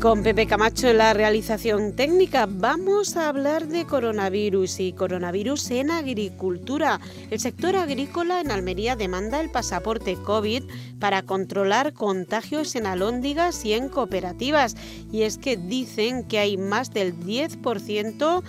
Con 0.00 0.22
Pepe 0.22 0.46
Camacho 0.46 0.86
en 0.86 0.98
la 0.98 1.12
realización 1.12 1.92
técnica 1.92 2.46
vamos 2.48 3.16
a 3.16 3.28
hablar 3.28 3.66
de 3.66 3.84
coronavirus 3.84 4.78
y 4.78 4.92
coronavirus 4.92 5.72
en 5.72 5.90
agricultura. 5.90 7.00
El 7.30 7.40
sector 7.40 7.74
agrícola 7.74 8.40
en 8.40 8.52
Almería 8.52 8.94
demanda 8.94 9.40
el 9.40 9.50
pasaporte 9.50 10.14
COVID 10.14 10.62
para 11.00 11.22
controlar 11.22 11.94
contagios 11.94 12.76
en 12.76 12.86
alóndigas 12.86 13.64
y 13.64 13.72
en 13.72 13.88
cooperativas. 13.88 14.76
Y 15.10 15.22
es 15.22 15.36
que 15.36 15.56
dicen 15.56 16.22
que 16.22 16.38
hay 16.38 16.56
más 16.56 16.92
del 16.92 17.18
10% 17.18 18.44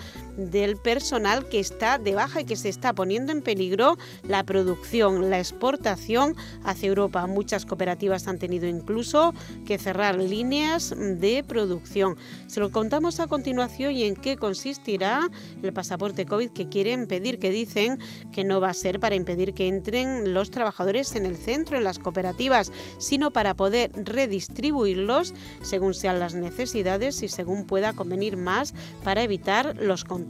del 0.48 0.76
personal 0.76 1.46
que 1.48 1.60
está 1.60 1.98
de 1.98 2.14
baja 2.14 2.40
y 2.40 2.44
que 2.44 2.56
se 2.56 2.68
está 2.68 2.94
poniendo 2.94 3.32
en 3.32 3.42
peligro 3.42 3.98
la 4.22 4.44
producción, 4.44 5.28
la 5.28 5.38
exportación 5.38 6.34
hacia 6.64 6.88
Europa. 6.88 7.26
Muchas 7.26 7.66
cooperativas 7.66 8.26
han 8.26 8.38
tenido 8.38 8.66
incluso 8.66 9.34
que 9.66 9.78
cerrar 9.78 10.16
líneas 10.16 10.94
de 10.96 11.44
producción. 11.46 12.16
Se 12.46 12.60
lo 12.60 12.70
contamos 12.70 13.20
a 13.20 13.26
continuación 13.26 13.92
y 13.92 14.04
en 14.04 14.16
qué 14.16 14.36
consistirá 14.36 15.28
el 15.62 15.72
pasaporte 15.72 16.24
COVID 16.24 16.50
que 16.50 16.68
quieren 16.68 17.06
pedir, 17.06 17.38
que 17.38 17.50
dicen 17.50 17.98
que 18.32 18.44
no 18.44 18.60
va 18.60 18.70
a 18.70 18.74
ser 18.74 19.00
para 19.00 19.16
impedir 19.16 19.52
que 19.52 19.68
entren 19.68 20.32
los 20.32 20.50
trabajadores 20.50 21.14
en 21.16 21.26
el 21.26 21.36
centro, 21.36 21.76
en 21.76 21.84
las 21.84 21.98
cooperativas, 21.98 22.72
sino 22.98 23.30
para 23.30 23.54
poder 23.54 23.90
redistribuirlos 23.94 25.34
según 25.62 25.94
sean 25.94 26.18
las 26.18 26.34
necesidades 26.34 27.22
y 27.22 27.28
según 27.28 27.66
pueda 27.66 27.92
convenir 27.92 28.36
más 28.36 28.74
para 29.04 29.22
evitar 29.22 29.76
los 29.76 30.04
contagios 30.04 30.29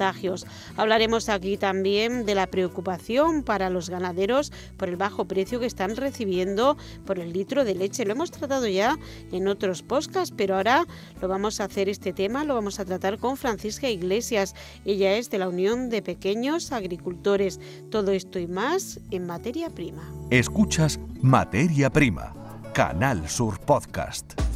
Hablaremos 0.77 1.29
aquí 1.29 1.57
también 1.57 2.25
de 2.25 2.35
la 2.35 2.47
preocupación 2.47 3.43
para 3.43 3.71
los 3.71 3.91
ganaderos 3.91 4.53
por 4.77 4.89
el 4.89 4.97
bajo 4.97 5.27
precio 5.27 5.61
que 5.61 5.67
están 5.67 5.97
recibiendo 5.97 6.77
por 7.05 7.19
el 7.19 7.33
litro 7.33 7.65
de 7.65 7.75
leche. 7.75 8.05
Lo 8.05 8.13
hemos 8.13 8.31
tratado 8.31 8.67
ya 8.67 8.99
en 9.31 9.49
otros 9.49 9.83
podcasts, 9.83 10.35
pero 10.37 10.57
ahora 10.57 10.87
lo 11.21 11.29
vamos 11.29 11.61
a 11.61 11.65
hacer 11.65 11.89
este 11.89 12.13
tema, 12.13 12.45
lo 12.45 12.55
vamos 12.55 12.81
a 12.81 12.85
tratar 12.85 13.19
con 13.19 13.37
Francisca 13.37 13.89
Iglesias. 13.89 14.55
Ella 14.85 15.17
es 15.17 15.31
de 15.31 15.39
la 15.39 15.49
Unión 15.49 15.91
de 15.91 16.03
Pequeños 16.03 16.73
Agricultores. 16.73 17.61
Todo 17.91 18.13
esto 18.13 18.39
y 18.39 18.47
más 18.47 19.01
en 19.11 19.27
materia 19.27 19.71
prima. 19.71 20.03
Escuchas 20.31 20.99
Materia 21.21 21.91
Prima, 21.91 22.35
Canal 22.73 23.29
Sur 23.29 23.61
Podcast. 23.61 24.50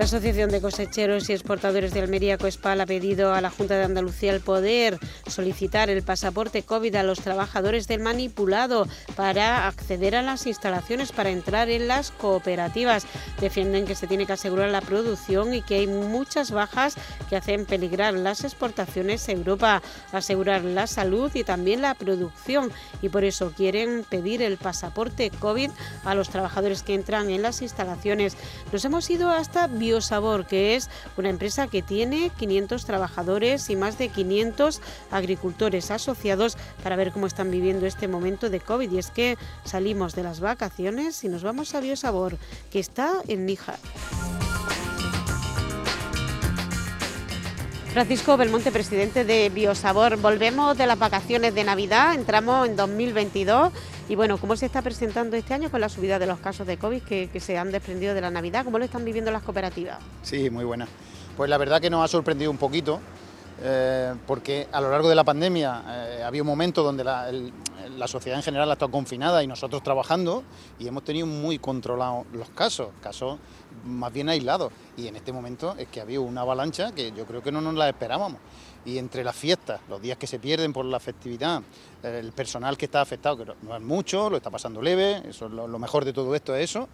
La 0.00 0.06
Asociación 0.06 0.48
de 0.48 0.62
Cosecheros 0.62 1.28
y 1.28 1.34
Exportadores 1.34 1.92
de 1.92 2.00
Almería 2.00 2.38
Coespal 2.38 2.80
ha 2.80 2.86
pedido 2.86 3.34
a 3.34 3.42
la 3.42 3.50
Junta 3.50 3.76
de 3.76 3.84
Andalucía 3.84 4.32
el 4.32 4.40
poder 4.40 4.98
solicitar 5.26 5.90
el 5.90 6.02
pasaporte 6.02 6.62
COVID 6.62 6.94
a 6.94 7.02
los 7.02 7.20
trabajadores 7.20 7.86
del 7.86 8.00
manipulado 8.00 8.88
para 9.14 9.66
acceder 9.68 10.16
a 10.16 10.22
las 10.22 10.46
instalaciones 10.46 11.12
para 11.12 11.28
entrar 11.28 11.68
en 11.68 11.86
las 11.86 12.12
cooperativas. 12.12 13.04
Defienden 13.42 13.84
que 13.84 13.94
se 13.94 14.06
tiene 14.06 14.24
que 14.24 14.32
asegurar 14.32 14.70
la 14.70 14.80
producción 14.80 15.52
y 15.52 15.60
que 15.60 15.74
hay 15.74 15.86
muchas 15.86 16.50
bajas 16.50 16.94
que 17.28 17.36
hacen 17.36 17.66
peligrar 17.66 18.14
las 18.14 18.42
exportaciones 18.42 19.28
a 19.28 19.32
Europa, 19.32 19.82
asegurar 20.12 20.64
la 20.64 20.86
salud 20.86 21.30
y 21.34 21.44
también 21.44 21.82
la 21.82 21.92
producción 21.92 22.72
y 23.02 23.10
por 23.10 23.22
eso 23.22 23.52
quieren 23.54 24.06
pedir 24.08 24.40
el 24.40 24.56
pasaporte 24.56 25.30
COVID 25.30 25.70
a 26.06 26.14
los 26.14 26.30
trabajadores 26.30 26.82
que 26.82 26.94
entran 26.94 27.28
en 27.28 27.42
las 27.42 27.60
instalaciones. 27.60 28.38
Nos 28.72 28.82
hemos 28.86 29.10
ido 29.10 29.28
hasta 29.28 29.68
Biosabor, 29.90 30.46
que 30.46 30.76
es 30.76 30.88
una 31.16 31.30
empresa 31.30 31.66
que 31.66 31.82
tiene 31.82 32.30
500 32.38 32.84
trabajadores 32.84 33.68
y 33.70 33.76
más 33.76 33.98
de 33.98 34.08
500 34.08 34.80
agricultores 35.10 35.90
asociados 35.90 36.56
para 36.84 36.94
ver 36.94 37.10
cómo 37.10 37.26
están 37.26 37.50
viviendo 37.50 37.86
este 37.86 38.06
momento 38.06 38.50
de 38.50 38.60
COVID. 38.60 38.92
Y 38.92 38.98
es 38.98 39.10
que 39.10 39.36
salimos 39.64 40.14
de 40.14 40.22
las 40.22 40.38
vacaciones 40.38 41.24
y 41.24 41.28
nos 41.28 41.42
vamos 41.42 41.74
a 41.74 41.80
Biosabor, 41.80 42.38
que 42.70 42.78
está 42.78 43.14
en 43.26 43.46
Níjar. 43.46 43.78
Francisco 47.92 48.36
Belmonte, 48.36 48.70
presidente 48.70 49.24
de 49.24 49.48
Biosabor. 49.48 50.16
Volvemos 50.16 50.78
de 50.78 50.86
las 50.86 50.96
vacaciones 50.96 51.56
de 51.56 51.64
Navidad, 51.64 52.14
entramos 52.14 52.68
en 52.68 52.76
2022 52.76 53.72
y 54.08 54.14
bueno, 54.14 54.38
¿cómo 54.38 54.54
se 54.54 54.66
está 54.66 54.80
presentando 54.80 55.36
este 55.36 55.54
año 55.54 55.72
con 55.72 55.80
la 55.80 55.88
subida 55.88 56.20
de 56.20 56.26
los 56.26 56.38
casos 56.38 56.68
de 56.68 56.76
COVID 56.76 57.02
que, 57.02 57.40
se 57.40 57.58
han 57.58 57.72
desprendido 57.72 58.14
de 58.14 58.20
la 58.20 58.30
Navidad? 58.30 58.64
¿Cómo 58.64 58.78
lo 58.78 58.84
están 58.84 59.04
viviendo 59.04 59.32
las 59.32 59.42
cooperativas? 59.42 59.98
Sí, 60.22 60.50
muy 60.50 60.64
buena. 60.64 60.86
Pues 61.36 61.50
la 61.50 61.58
verdad 61.58 61.80
que 61.80 61.90
nos 61.90 62.04
ha 62.04 62.08
sorprendido 62.08 62.52
un 62.52 62.58
poquito. 62.58 63.00
Eh, 63.62 64.14
porque 64.26 64.68
a 64.72 64.80
lo 64.80 64.90
largo 64.90 65.08
de 65.08 65.14
la 65.14 65.24
pandemia 65.24 65.82
eh, 65.86 66.22
había 66.24 66.40
un 66.40 66.48
momento 66.48 66.82
donde 66.82 67.04
la, 67.04 67.28
el, 67.28 67.52
la 68.00 68.08
sociedad 68.08 68.38
en 68.38 68.42
general 68.42 68.70
ha 68.70 68.72
estado 68.72 68.90
confinada 68.90 69.44
y 69.44 69.46
nosotros 69.46 69.82
trabajando 69.82 70.42
y 70.78 70.88
hemos 70.88 71.04
tenido 71.04 71.26
muy 71.26 71.58
controlados 71.58 72.26
los 72.32 72.48
casos, 72.48 72.88
casos 73.02 73.38
más 73.84 74.10
bien 74.10 74.30
aislados. 74.30 74.72
Y 74.96 75.06
en 75.06 75.16
este 75.16 75.32
momento 75.32 75.74
es 75.76 75.86
que 75.88 76.00
ha 76.00 76.04
habido 76.04 76.22
una 76.22 76.40
avalancha 76.40 76.92
que 76.92 77.12
yo 77.12 77.26
creo 77.26 77.42
que 77.42 77.52
no 77.52 77.60
nos 77.60 77.74
la 77.74 77.90
esperábamos. 77.90 78.40
Y 78.86 78.96
entre 78.96 79.22
las 79.22 79.36
fiestas, 79.36 79.82
los 79.90 80.00
días 80.00 80.16
que 80.16 80.26
se 80.26 80.38
pierden 80.38 80.72
por 80.72 80.86
la 80.86 80.98
festividad, 80.98 81.62
el 82.02 82.32
personal 82.32 82.78
que 82.78 82.86
está 82.86 83.02
afectado, 83.02 83.36
que 83.36 83.52
no 83.60 83.76
es 83.76 83.82
mucho, 83.82 84.30
lo 84.30 84.38
está 84.38 84.50
pasando 84.50 84.80
leve, 84.80 85.22
eso 85.28 85.44
es 85.46 85.52
lo, 85.52 85.78
mejor 85.78 86.06
de 86.06 86.14
todo 86.14 86.34
esto 86.34 86.56
es 86.56 86.70
eso. 86.70 86.88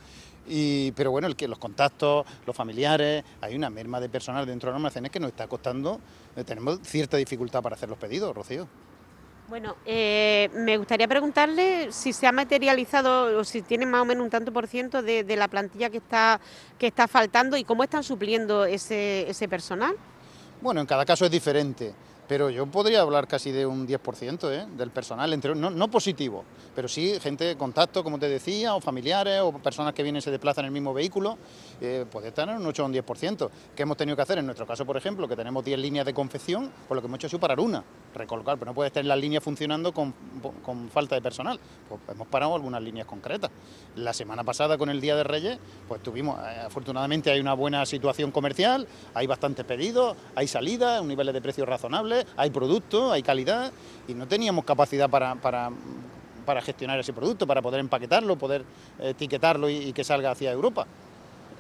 Y, 0.48 0.90
pero 0.92 1.12
bueno, 1.12 1.28
los 1.28 1.58
contactos, 1.60 2.26
los 2.44 2.56
familiares, 2.56 3.22
hay 3.40 3.54
una 3.54 3.70
merma 3.70 4.00
de 4.00 4.08
personal 4.08 4.44
dentro 4.44 4.70
de 4.70 4.72
los 4.72 4.78
almacenes 4.80 5.12
que 5.12 5.20
nos 5.20 5.30
está 5.30 5.46
costando, 5.46 6.00
eh, 6.34 6.42
tenemos 6.42 6.80
cierta 6.82 7.16
dificultad 7.16 7.62
para 7.62 7.76
hacer 7.76 7.88
los 7.88 7.98
pedidos, 7.98 8.34
Rocío. 8.34 8.66
Bueno, 9.48 9.76
eh, 9.86 10.50
me 10.54 10.76
gustaría 10.76 11.06
preguntarle 11.06 11.92
si 11.92 12.12
se 12.12 12.26
ha 12.26 12.32
materializado 12.32 13.38
o 13.38 13.44
si 13.44 13.62
tienen 13.62 13.88
más 13.88 14.02
o 14.02 14.04
menos 14.04 14.24
un 14.24 14.30
tanto 14.30 14.52
por 14.52 14.66
ciento 14.66 15.02
de, 15.02 15.22
de 15.22 15.36
la 15.36 15.46
plantilla 15.46 15.88
que 15.88 15.98
está, 15.98 16.40
que 16.78 16.88
está 16.88 17.06
faltando 17.06 17.56
y 17.56 17.62
cómo 17.62 17.84
están 17.84 18.02
supliendo 18.02 18.64
ese, 18.64 19.30
ese 19.30 19.48
personal. 19.48 19.94
Bueno, 20.60 20.80
en 20.80 20.86
cada 20.86 21.04
caso 21.04 21.24
es 21.26 21.30
diferente. 21.30 21.94
Pero 22.28 22.50
yo 22.50 22.66
podría 22.66 23.02
hablar 23.02 23.28
casi 23.28 23.52
de 23.52 23.66
un 23.66 23.86
10% 23.86 24.50
¿eh? 24.50 24.66
del 24.76 24.90
personal, 24.90 25.32
entre, 25.32 25.54
no, 25.54 25.90
positivo, 25.90 26.44
pero 26.74 26.88
sí 26.88 27.18
gente 27.20 27.44
de 27.44 27.56
contacto, 27.56 28.02
como 28.02 28.18
te 28.18 28.28
decía, 28.28 28.74
o 28.74 28.80
familiares, 28.80 29.40
o 29.42 29.52
personas 29.52 29.94
que 29.94 30.02
vienen 30.02 30.18
y 30.18 30.22
se 30.22 30.30
desplazan 30.30 30.64
en 30.64 30.66
el 30.66 30.72
mismo 30.72 30.92
vehículo, 30.92 31.38
eh, 31.80 32.04
puede 32.10 32.28
estar 32.28 32.48
en 32.48 32.56
un 32.56 32.66
8 32.66 32.82
o 32.82 32.86
un 32.86 32.94
10%. 32.94 33.50
¿Qué 33.76 33.82
hemos 33.82 33.96
tenido 33.96 34.16
que 34.16 34.22
hacer? 34.22 34.38
En 34.38 34.46
nuestro 34.46 34.66
caso, 34.66 34.84
por 34.84 34.96
ejemplo, 34.96 35.28
que 35.28 35.36
tenemos 35.36 35.64
10 35.64 35.78
líneas 35.78 36.04
de 36.04 36.12
confección, 36.12 36.72
pues 36.88 36.96
lo 36.96 37.00
que 37.00 37.06
hemos 37.06 37.18
hecho 37.18 37.28
sido 37.28 37.40
parar 37.40 37.60
una, 37.60 37.84
recolocar, 38.14 38.58
pero 38.58 38.70
no 38.70 38.74
puede 38.74 38.88
estar 38.88 39.04
las 39.04 39.18
líneas 39.18 39.44
funcionando 39.44 39.92
con, 39.92 40.12
con 40.64 40.88
falta 40.88 41.14
de 41.14 41.22
personal. 41.22 41.60
Pues 41.88 42.00
hemos 42.08 42.26
parado 42.26 42.54
algunas 42.56 42.82
líneas 42.82 43.06
concretas. 43.06 43.50
La 43.94 44.12
semana 44.12 44.42
pasada, 44.42 44.76
con 44.76 44.90
el 44.90 45.00
Día 45.00 45.14
de 45.14 45.22
Reyes, 45.22 45.58
pues 45.86 46.02
tuvimos, 46.02 46.40
eh, 46.40 46.62
afortunadamente 46.66 47.30
hay 47.30 47.38
una 47.38 47.54
buena 47.54 47.86
situación 47.86 48.32
comercial, 48.32 48.88
hay 49.14 49.26
bastantes 49.28 49.64
pedidos, 49.64 50.16
hay 50.34 50.48
salidas, 50.48 51.00
un 51.00 51.08
nivel 51.08 51.32
de 51.32 51.40
precios 51.40 51.68
razonable 51.68 52.15
hay 52.36 52.50
producto, 52.50 53.12
hay 53.12 53.22
calidad 53.22 53.72
y 54.08 54.14
no 54.14 54.26
teníamos 54.26 54.64
capacidad 54.64 55.10
para, 55.10 55.34
para, 55.34 55.70
gestionar 56.62 56.98
ese 57.00 57.12
producto, 57.12 57.46
para 57.46 57.60
poder 57.60 57.80
empaquetarlo, 57.80 58.36
poder 58.36 58.64
etiquetarlo 59.00 59.68
y, 59.68 59.92
que 59.92 60.04
salga 60.04 60.30
hacia 60.30 60.52
Europa. 60.52 60.86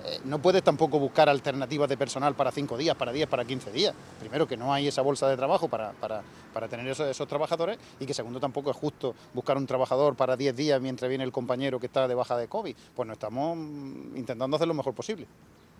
Eh, 0.04 0.20
no 0.24 0.40
puedes 0.40 0.62
tampoco 0.62 1.00
buscar 1.00 1.28
alternativas 1.28 1.88
de 1.88 1.96
personal 1.96 2.34
para 2.34 2.52
5 2.52 2.76
días, 2.76 2.94
para 2.94 3.12
10, 3.12 3.28
para 3.28 3.44
15 3.44 3.72
días. 3.72 3.94
Primero, 4.20 4.46
que 4.46 4.56
no 4.56 4.72
hay 4.72 4.86
esa 4.86 5.02
bolsa 5.02 5.28
de 5.28 5.36
trabajo 5.36 5.68
para, 5.68 5.90
para, 5.92 6.22
para 6.52 6.68
tener 6.68 6.86
esos, 6.86 7.08
esos, 7.08 7.26
trabajadores 7.26 7.78
y 7.98 8.06
que 8.06 8.14
segundo, 8.14 8.38
tampoco 8.38 8.70
es 8.70 8.76
justo 8.76 9.14
buscar 9.34 9.56
un 9.56 9.66
trabajador 9.66 10.14
para 10.14 10.36
10 10.36 10.54
días 10.54 10.80
mientras 10.80 11.08
viene 11.08 11.24
el 11.24 11.32
compañero 11.32 11.80
que 11.80 11.86
está 11.86 12.06
de 12.06 12.14
baja 12.14 12.36
de 12.36 12.46
COVID. 12.46 12.76
Pues 12.94 13.06
no 13.06 13.14
estamos 13.14 13.56
intentando 14.14 14.54
hacer 14.54 14.68
lo 14.68 14.74
mejor 14.74 14.94
posible. 14.94 15.26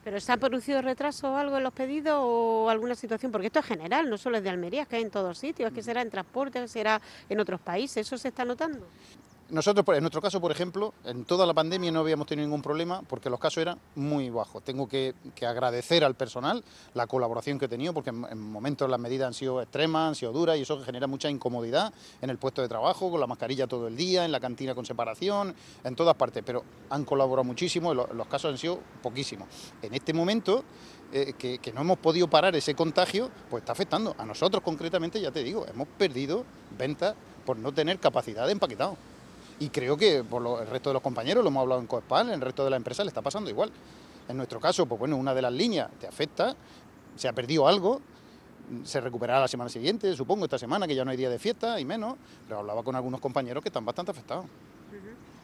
¿Pero 0.07 0.21
se 0.21 0.31
ha 0.31 0.37
producido 0.37 0.81
retraso 0.83 1.33
o 1.33 1.37
algo 1.37 1.57
en 1.57 1.65
los 1.65 1.73
pedidos 1.73 2.15
o 2.17 2.71
alguna 2.71 2.95
situación? 2.95 3.33
Porque 3.33 3.49
esto 3.49 3.59
es 3.59 3.67
general, 3.67 4.09
no 4.09 4.17
solo 4.17 4.37
es 4.37 4.45
de 4.45 4.51
Almería, 4.51 4.83
es 4.83 4.89
que 4.89 4.95
hay 4.95 5.03
en 5.03 5.11
todos 5.11 5.37
sitios, 5.37 5.67
es 5.67 5.75
que 5.75 5.83
será 5.83 6.01
en 6.01 6.11
transporte, 6.11 6.69
será 6.69 7.01
en 7.29 7.41
otros 7.41 7.61
países, 7.61 8.07
¿eso 8.07 8.17
se 8.17 8.29
está 8.29 8.45
notando? 8.45 8.87
Nosotros, 9.49 9.87
en 9.97 10.03
nuestro 10.03 10.21
caso, 10.21 10.41
por 10.41 10.51
ejemplo, 10.51 10.93
en 11.05 11.25
toda 11.25 11.47
la 11.47 11.55
pandemia 11.55 11.93
no 11.93 12.01
habíamos 12.01 12.27
tenido 12.27 12.49
ningún 12.49 12.63
problema 12.63 13.03
porque 13.03 13.31
los 13.31 13.39
casos 13.39 13.59
eran 13.59 13.79
muy 13.95 14.29
bajos. 14.29 14.65
Tengo 14.65 14.89
que, 14.89 15.15
agradecer 15.41 16.03
al 16.03 16.17
personal 16.17 16.65
la 16.95 17.07
colaboración 17.07 17.57
que 17.57 17.67
he 17.67 17.69
tenido 17.69 17.95
porque 17.95 18.11
en, 18.11 18.27
en, 18.29 18.41
momentos 18.41 18.91
las 18.91 18.99
medidas 18.99 19.29
han 19.29 19.35
sido 19.35 19.63
extremas, 19.63 20.09
han 20.09 20.15
sido 20.17 20.33
duras 20.33 20.59
y 20.59 20.63
eso 20.63 20.83
genera 20.83 21.07
mucha 21.07 21.31
incomodidad 21.31 21.95
en 22.21 22.31
el 22.31 22.39
puesto 22.39 22.61
de 22.61 22.67
trabajo, 22.67 23.09
con 23.09 23.21
la 23.21 23.29
mascarilla 23.29 23.69
todo 23.69 23.87
el 23.87 23.97
día, 23.97 24.25
en 24.25 24.33
la 24.33 24.41
cantina 24.41 24.75
con 24.75 24.85
separación, 24.85 25.55
en 25.85 25.95
todas 25.95 26.17
partes. 26.17 26.43
Pero 26.45 26.65
han 26.91 27.05
colaborado 27.05 27.45
muchísimo 27.45 27.95
los 27.95 28.27
casos 28.27 28.51
han 28.51 28.59
sido 28.59 28.81
poquísimos. 29.01 29.47
En 29.81 29.95
este 29.95 30.13
momento 30.13 30.65
eh, 31.13 31.35
que, 31.39 31.59
que, 31.59 31.73
no 31.73 31.83
hemos 31.83 31.99
podido 31.99 32.29
parar 32.29 32.57
ese 32.57 32.75
contagio, 32.75 33.31
pues 33.49 33.63
está 33.63 33.71
afectando. 33.71 34.17
A 34.19 34.27
nosotros 34.27 34.61
concretamente, 34.65 35.21
ya 35.21 35.31
te 35.31 35.45
digo, 35.45 35.65
hemos 35.69 35.87
perdido 35.87 36.45
ventas 36.77 37.15
por 37.45 37.57
no 37.57 37.73
tener 37.73 38.01
capacidad 38.01 38.45
de 38.47 38.53
empaquetado 38.53 38.97
Y 39.59 39.71
creo 39.71 39.97
que 39.97 40.23
por 40.23 40.61
el 40.61 40.67
resto 40.67 40.91
de 40.91 40.95
los 40.95 41.03
compañeros, 41.03 41.43
lo 41.43 41.49
hemos 41.49 41.63
hablado 41.63 41.81
en 41.81 41.87
Coespal, 41.87 42.29
en 42.29 42.35
el 42.35 42.41
resto 42.41 42.65
de 42.65 42.71
la 42.71 42.77
empresa 42.77 43.03
le 43.05 43.09
está 43.09 43.23
pasando 43.23 43.49
igual. 43.49 43.71
En 44.29 44.37
nuestro 44.37 44.61
caso, 44.61 44.87
pues 44.87 44.99
bueno, 44.99 45.17
una 45.17 45.35
de 45.35 45.43
las 45.43 45.53
líneas 45.53 45.89
te 45.99 46.07
afecta, 46.07 46.55
se 47.17 47.29
ha 47.29 47.33
perdido 47.33 47.67
algo, 47.67 48.01
se 48.85 49.01
recuperará 49.01 49.41
la 49.41 49.49
semana 49.49 49.71
siguiente, 49.71 50.15
supongo, 50.15 50.45
esta 50.45 50.59
semana, 50.59 50.87
que 50.87 50.95
ya 50.95 51.05
no 51.05 51.11
hay 51.11 51.17
día 51.17 51.31
de 51.31 51.39
fiesta 51.39 51.81
y 51.81 51.85
menos, 51.85 52.17
pero 52.47 52.61
hablaba 52.61 52.83
con 52.83 52.97
algunos 52.97 53.21
compañeros 53.21 53.63
que 53.63 53.69
están 53.69 53.85
bastante 53.85 54.11
afectados. 54.11 54.45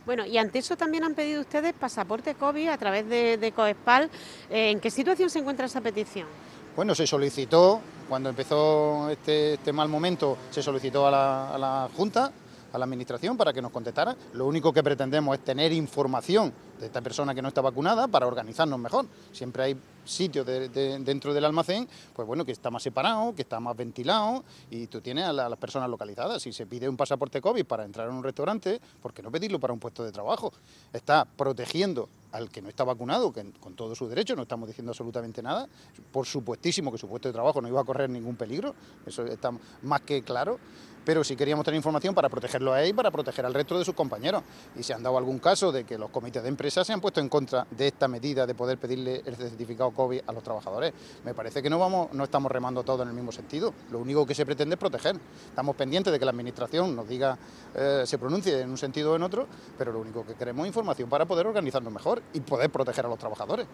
Bueno, 0.05 0.27
y 0.27 0.37
ante 0.37 0.59
eso 0.59 0.77
también 0.77 1.05
han 1.05 1.15
pedido 1.15 1.41
ustedes 1.41 1.73
pasaporte 1.75 2.35
COVID 2.35 2.69
a 2.69 2.77
través 2.77 3.09
de, 3.09 3.53
Coespal. 3.55 4.11
Eh, 4.51 4.71
¿En 4.71 4.81
qué 4.81 4.91
situación 4.91 5.31
se 5.31 5.39
encuentra 5.39 5.67
esa 5.67 5.81
petición? 5.81 6.27
Bueno, 6.75 6.95
se 6.95 7.07
solicitó, 7.07 7.81
cuando 8.09 8.29
empezó 8.29 9.09
este, 9.11 9.55
este 9.55 9.73
mal 9.73 9.89
momento, 9.89 10.37
se 10.51 10.63
solicitó 10.63 11.07
a 11.07 11.11
la, 11.11 11.55
a 11.55 11.59
la 11.59 11.89
Junta 11.97 12.33
a 12.73 12.79
la 12.79 12.85
Administración 12.85 13.37
para 13.37 13.53
que 13.53 13.63
nos 13.63 13.71
contestara. 13.71 14.17
Lo 14.35 14.47
único 14.47 14.73
que 14.73 14.83
pretendemos 14.83 15.37
es 15.37 15.45
tener 15.45 15.73
información 15.73 16.53
de 16.79 16.87
esta 16.87 17.01
persona 17.01 17.35
que 17.35 17.43
no 17.43 17.49
está 17.49 17.61
vacunada 17.61 18.09
para 18.09 18.27
organizarnos 18.27 18.79
mejor. 18.79 19.07
Siempre 19.33 19.63
hay 19.63 19.77
sitios 20.05 20.45
dentro 20.47 21.33
del 21.33 21.45
almacén, 21.45 21.89
pues 22.13 22.27
bueno, 22.27 22.45
que 22.45 22.53
está 22.53 22.71
más 22.71 22.83
separado, 22.83 23.35
que 23.35 23.43
está 23.43 23.61
más 23.61 23.77
ventilado 23.77 24.43
y 24.71 24.87
tú 24.89 25.01
tienes 25.01 25.25
a, 25.25 25.33
las 25.33 25.59
personas 25.59 25.89
localizadas. 25.89 26.43
Si 26.43 26.53
se 26.53 26.67
pide 26.67 26.89
un 26.89 26.97
pasaporte 26.97 27.41
COVID 27.41 27.65
para 27.65 27.85
entrar 27.85 28.09
en 28.09 28.15
un 28.15 28.25
restaurante, 28.25 28.81
¿por 29.01 29.13
qué 29.13 29.23
no 29.23 29.31
pedirlo 29.31 29.61
para 29.61 29.73
un 29.73 29.79
puesto 29.79 30.05
de 30.05 30.13
trabajo? 30.13 30.53
Está 30.93 31.25
protegiendo 31.25 32.09
al 32.33 32.51
que 32.51 32.63
no 32.63 32.69
está 32.69 32.85
vacunado, 32.85 33.33
que 33.33 33.53
con 33.61 33.75
todo 33.75 33.95
su 33.95 34.09
derecho, 34.09 34.35
no 34.35 34.43
estamos 34.43 34.69
diciendo 34.69 34.91
absolutamente 34.91 35.43
nada. 35.43 35.69
Por 36.11 36.27
supuestísimo 36.27 36.91
que 36.91 36.99
su 36.99 37.09
puesto 37.09 37.29
de 37.29 37.33
trabajo 37.33 37.61
no 37.61 37.69
iba 37.69 37.81
a 37.81 37.85
correr 37.85 38.11
ningún 38.11 38.37
peligro, 38.37 38.75
eso 39.07 39.25
está 39.27 39.53
más 39.83 40.01
que 40.03 40.23
claro 40.23 40.59
pero 41.05 41.25
sí 41.25 41.37
queríamos 41.37 41.65
tener 41.65 41.77
información 41.77 42.15
para 42.15 42.29
protegerlo 42.29 42.73
a 42.73 42.83
él 42.83 42.91
y 42.91 42.93
para 42.93 43.11
proteger 43.11 43.45
al 43.45 43.55
resto 43.55 43.79
de 43.79 43.85
sus 43.85 43.95
compañeros. 43.95 44.43
Y 44.77 44.83
se 44.83 44.95
han 44.95 45.03
dado 45.03 45.19
algún 45.19 45.39
caso 45.39 45.73
de 45.73 45.85
que 45.85 45.99
los 45.99 46.11
comités 46.11 46.43
de 46.43 46.49
empresa 46.49 46.85
se 46.85 46.93
han 46.93 47.01
puesto 47.01 47.21
en 47.21 47.29
contra 47.29 47.67
de 47.71 47.89
esta 47.89 48.09
medida 48.09 48.47
de 48.47 48.55
poder 48.55 48.79
pedirle 48.79 49.23
el 49.25 49.37
certificado 49.37 49.91
COVID 49.91 50.21
a 50.27 50.33
los 50.33 50.43
trabajadores. 50.43 50.93
Me 51.25 51.35
parece 51.35 51.63
que 51.63 51.71
no, 51.71 51.79
vamos, 51.79 52.13
no 52.13 52.25
estamos 52.25 52.51
remando 52.51 52.83
todo 52.83 53.03
en 53.03 53.09
el 53.09 53.15
mismo 53.15 53.33
sentido. 53.33 53.73
Lo 53.91 53.99
único 53.99 54.27
que 54.27 54.35
se 54.35 54.47
pretende 54.47 54.75
es 54.75 54.79
proteger. 54.79 55.17
Estamos 55.49 55.77
pendientes 55.77 56.13
de 56.13 56.19
que 56.19 56.25
la 56.25 56.31
Administración 56.31 56.95
nos 56.95 57.09
diga, 57.09 57.37
eh, 57.75 58.03
se 58.07 58.19
pronuncie 58.19 58.61
en 58.61 58.71
un 58.71 58.79
sentido 58.79 59.13
o 59.13 59.17
en 59.17 59.23
otro, 59.23 59.47
pero 59.77 59.93
lo 59.93 60.01
único 60.01 60.25
que 60.25 60.35
queremos 60.35 60.65
es 60.65 60.69
información 60.69 61.09
para 61.09 61.27
poder 61.27 61.47
organizarnos 61.47 61.93
mejor 61.93 62.22
y 62.33 62.41
poder 62.41 62.71
proteger 62.71 63.07
a 63.07 63.09
los 63.09 63.19
trabajadores. 63.19 63.67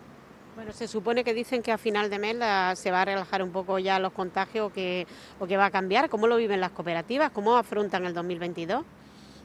Bueno, 0.59 0.73
se 0.73 0.89
supone 0.89 1.23
que 1.23 1.35
dicen 1.35 1.63
que 1.63 1.71
a 1.71 1.79
final 1.79 2.11
de 2.11 2.19
mes 2.19 2.37
se 2.77 2.91
va 2.91 3.03
a 3.03 3.05
relajar 3.05 3.45
un 3.45 3.53
poco 3.53 3.79
ya 3.79 4.01
los 4.01 4.13
contagios 4.13 4.71
o 4.71 4.73
que, 4.73 5.07
o 5.39 5.47
que 5.47 5.57
va 5.57 5.67
a 5.67 5.71
cambiar. 5.71 6.09
¿Cómo 6.09 6.27
lo 6.27 6.37
viven 6.37 6.61
las 6.61 6.73
cooperativas? 6.73 7.31
¿Cómo 7.31 7.57
afrontan 7.57 8.05
el 8.07 8.13
2022? 8.13 8.85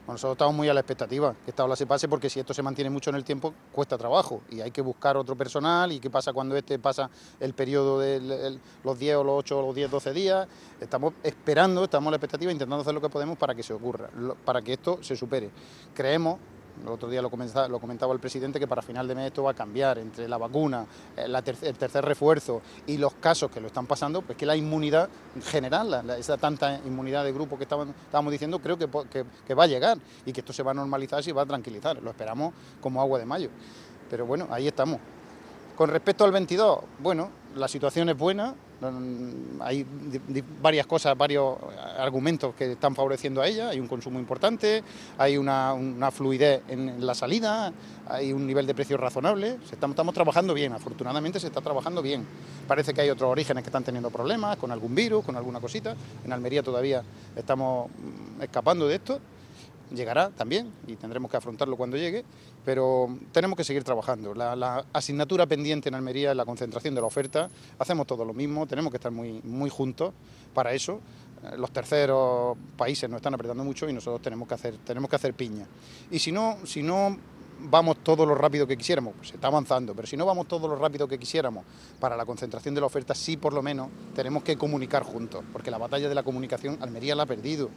Bueno, 0.04 0.16
nosotros 0.16 0.34
estamos 0.34 0.54
muy 0.54 0.68
a 0.68 0.74
la 0.74 0.80
expectativa 0.80 1.34
que 1.44 1.50
esta 1.50 1.64
ola 1.64 1.76
se 1.76 1.86
pase 1.86 2.08
porque 2.08 2.28
si 2.28 2.38
esto 2.38 2.52
se 2.52 2.62
mantiene 2.62 2.90
mucho 2.90 3.08
en 3.08 3.16
el 3.16 3.24
tiempo 3.24 3.54
cuesta 3.72 3.96
trabajo 3.96 4.42
y 4.50 4.60
hay 4.60 4.70
que 4.70 4.82
buscar 4.82 5.16
otro 5.16 5.34
personal 5.34 5.92
y 5.92 5.98
qué 6.00 6.10
pasa 6.10 6.34
cuando 6.34 6.54
este 6.56 6.78
pasa 6.78 7.08
el 7.40 7.54
periodo 7.54 8.00
de 8.00 8.58
los 8.82 8.98
10 8.98 9.16
o 9.16 9.24
los 9.24 9.38
8 9.38 9.58
o 9.58 9.66
los 9.66 9.74
10, 9.74 9.90
12 9.90 10.12
días. 10.12 10.48
Estamos 10.78 11.14
esperando, 11.22 11.84
estamos 11.84 12.08
a 12.08 12.10
la 12.10 12.16
expectativa 12.16 12.52
intentando 12.52 12.82
hacer 12.82 12.92
lo 12.92 13.00
que 13.00 13.08
podemos 13.08 13.38
para 13.38 13.54
que 13.54 13.62
se 13.62 13.72
ocurra, 13.72 14.10
para 14.44 14.60
que 14.60 14.74
esto 14.74 14.98
se 15.00 15.16
supere. 15.16 15.50
Creemos 15.94 16.38
el 16.82 16.88
otro 16.88 17.08
día 17.08 17.22
lo 17.22 17.30
comentaba, 17.30 18.12
el 18.12 18.20
presidente 18.20 18.58
que 18.58 18.66
para 18.66 18.82
final 18.82 19.06
de 19.06 19.14
mes 19.14 19.26
esto 19.26 19.42
va 19.42 19.52
a 19.52 19.54
cambiar 19.54 19.98
entre 19.98 20.28
la 20.28 20.38
vacuna, 20.38 20.86
eh, 21.16 21.26
el 21.26 21.76
tercer 21.76 22.04
refuerzo 22.04 22.62
y 22.86 22.96
los 22.96 23.14
casos 23.14 23.50
que 23.50 23.60
lo 23.60 23.68
están 23.68 23.86
pasando, 23.86 24.22
pues 24.22 24.36
que 24.36 24.46
la 24.46 24.56
inmunidad 24.56 25.08
general, 25.44 26.10
esa 26.18 26.36
tanta 26.36 26.80
inmunidad 26.84 27.24
de 27.24 27.32
grupo 27.32 27.56
que 27.56 27.64
estábamos 27.64 28.32
diciendo, 28.32 28.58
creo 28.58 28.78
que, 28.78 28.88
que, 29.46 29.54
va 29.54 29.64
a 29.64 29.68
llegar 29.68 29.98
y 30.26 30.32
que 30.32 30.40
esto 30.40 30.52
se 30.52 30.62
va 30.62 30.72
a 30.72 30.74
normalizar 30.74 31.26
y 31.26 31.32
va 31.32 31.42
a 31.42 31.46
tranquilizar. 31.46 32.02
Lo 32.02 32.10
esperamos 32.10 32.52
como 32.80 33.00
agua 33.00 33.18
de 33.18 33.24
mayo. 33.24 33.50
Pero 34.10 34.26
bueno, 34.26 34.48
ahí 34.50 34.66
estamos. 34.66 35.00
Con 35.76 35.90
respecto 35.90 36.24
al 36.24 36.30
22, 36.30 36.78
bueno, 37.00 37.30
la 37.56 37.66
situación 37.66 38.08
es 38.08 38.16
buena, 38.16 38.54
hay 39.60 39.86
varias 40.60 40.86
cosas, 40.86 41.16
varios 41.16 41.56
argumentos 41.98 42.54
que 42.54 42.72
están 42.72 42.94
favoreciendo 42.94 43.40
a 43.40 43.48
ella, 43.48 43.70
hay 43.70 43.80
un 43.80 43.88
consumo 43.88 44.18
importante, 44.18 44.84
hay 45.18 45.36
una, 45.36 46.10
fluidez 46.12 46.62
en 46.68 47.04
la 47.04 47.14
salida, 47.14 47.72
hay 48.06 48.32
un 48.32 48.46
nivel 48.46 48.66
de 48.66 48.74
precios 48.74 49.00
razonable, 49.00 49.58
estamos, 49.70 49.94
estamos, 49.94 50.14
trabajando 50.14 50.54
bien, 50.54 50.72
afortunadamente 50.72 51.40
se 51.40 51.48
está 51.48 51.60
trabajando 51.60 52.02
bien. 52.02 52.24
Parece 52.68 52.94
que 52.94 53.00
hay 53.00 53.10
otros 53.10 53.30
orígenes 53.30 53.62
que 53.62 53.68
están 53.68 53.84
teniendo 53.84 54.10
problemas, 54.10 54.56
con 54.56 54.70
algún 54.70 54.94
virus, 54.94 55.24
con 55.24 55.36
alguna 55.36 55.60
cosita, 55.60 55.96
en 56.24 56.32
Almería 56.32 56.62
todavía 56.62 57.02
estamos 57.34 57.90
mm, 57.90 58.42
escapando 58.42 58.86
de 58.86 58.94
esto, 58.94 59.20
llegará 59.96 60.30
también 60.30 60.72
y 60.86 60.96
tendremos 60.96 61.30
que 61.30 61.36
afrontarlo 61.36 61.76
cuando 61.76 61.96
llegue, 61.96 62.24
pero 62.64 63.08
tenemos 63.32 63.56
que 63.56 63.64
seguir 63.64 63.84
trabajando. 63.84 64.34
La, 64.34 64.84
asignatura 64.92 65.46
pendiente 65.46 65.88
en 65.88 65.94
Almería 65.94 66.30
es 66.30 66.36
la 66.36 66.44
concentración 66.44 66.94
de 66.94 67.00
la 67.00 67.06
oferta, 67.06 67.50
hacemos 67.78 68.06
todo 68.06 68.24
lo 68.24 68.32
mismo, 68.32 68.66
tenemos 68.66 68.90
que 68.90 68.96
estar 68.96 69.12
muy, 69.12 69.40
muy 69.42 69.70
juntos 69.70 70.12
para 70.52 70.72
eso. 70.72 71.00
Eh, 71.42 71.56
los 71.56 71.70
terceros 71.70 72.56
países 72.76 73.08
nos 73.08 73.18
están 73.18 73.34
apretando 73.34 73.64
mucho 73.64 73.88
y 73.88 73.92
nosotros 73.92 74.22
tenemos 74.22 74.48
que 74.48 74.54
hacer, 74.54 74.76
tenemos 74.78 75.10
que 75.10 75.16
hacer 75.16 75.34
piña. 75.34 75.66
Y 76.10 76.18
si 76.18 76.32
no, 76.32 76.58
si 76.64 76.82
no 76.82 77.16
vamos 77.60 77.98
todo 78.02 78.26
lo 78.26 78.34
rápido 78.34 78.66
que 78.66 78.76
quisiéramos, 78.76 79.14
pues 79.16 79.28
se 79.28 79.34
está 79.36 79.48
avanzando, 79.48 79.94
pero 79.94 80.06
si 80.06 80.16
no 80.16 80.26
vamos 80.26 80.48
todo 80.48 80.68
lo 80.68 80.76
rápido 80.76 81.08
que 81.08 81.18
quisiéramos 81.18 81.64
para 82.00 82.16
la 82.16 82.24
concentración 82.24 82.74
de 82.74 82.80
la 82.80 82.86
oferta, 82.86 83.14
sí 83.14 83.36
por 83.36 83.52
lo 83.52 83.62
menos 83.62 83.88
tenemos 84.14 84.42
que 84.42 84.56
comunicar 84.56 85.02
juntos, 85.02 85.44
porque 85.52 85.70
la 85.70 85.78
batalla 85.78 86.08
de 86.08 86.14
la 86.14 86.22
comunicación 86.22 86.78
Almería 86.80 87.14
la 87.14 87.24
ha 87.24 87.26
perdido. 87.26 87.70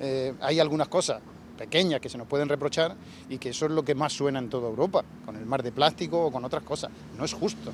Eh, 0.00 0.34
hay 0.40 0.60
algunas 0.60 0.88
cosas 0.88 1.22
pequeñas 1.56 2.00
que 2.00 2.08
se 2.08 2.18
nos 2.18 2.26
pueden 2.26 2.48
reprochar 2.48 2.94
y 3.28 3.38
que 3.38 3.50
eso 3.50 3.66
es 3.66 3.72
lo 3.72 3.84
que 3.84 3.94
más 3.94 4.12
suena 4.12 4.38
en 4.38 4.48
toda 4.48 4.68
Europa, 4.68 5.04
con 5.24 5.36
el 5.36 5.46
mar 5.46 5.62
de 5.62 5.72
plástico 5.72 6.26
o 6.26 6.30
con 6.30 6.44
otras 6.44 6.62
cosas. 6.62 6.90
No 7.16 7.24
es 7.24 7.32
justo. 7.32 7.72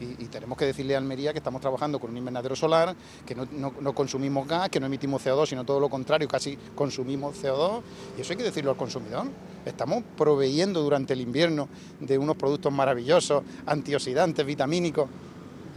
Y, 0.00 0.24
tenemos 0.26 0.58
que 0.58 0.64
decirle 0.64 0.94
a 0.94 0.98
Almería 0.98 1.32
que 1.32 1.38
estamos 1.38 1.60
trabajando 1.60 2.00
con 2.00 2.10
un 2.10 2.16
invernadero 2.16 2.56
solar, 2.56 2.96
que 3.24 3.34
no, 3.36 3.94
consumimos 3.94 4.48
gas, 4.48 4.68
que 4.68 4.80
no 4.80 4.86
emitimos 4.86 5.24
CO2, 5.24 5.46
sino 5.46 5.64
todo 5.64 5.78
lo 5.78 5.88
contrario, 5.88 6.26
casi 6.26 6.58
consumimos 6.74 7.40
CO2. 7.40 7.82
Y 8.18 8.22
eso 8.22 8.32
hay 8.32 8.36
que 8.36 8.42
decirlo 8.42 8.72
al 8.72 8.76
consumidor. 8.76 9.26
Estamos 9.64 10.02
proveyendo 10.16 10.82
durante 10.82 11.12
el 11.12 11.20
invierno 11.20 11.68
de 12.00 12.18
unos 12.18 12.36
productos 12.36 12.72
maravillosos, 12.72 13.44
antioxidantes, 13.66 14.44
vitamínicos, 14.44 15.08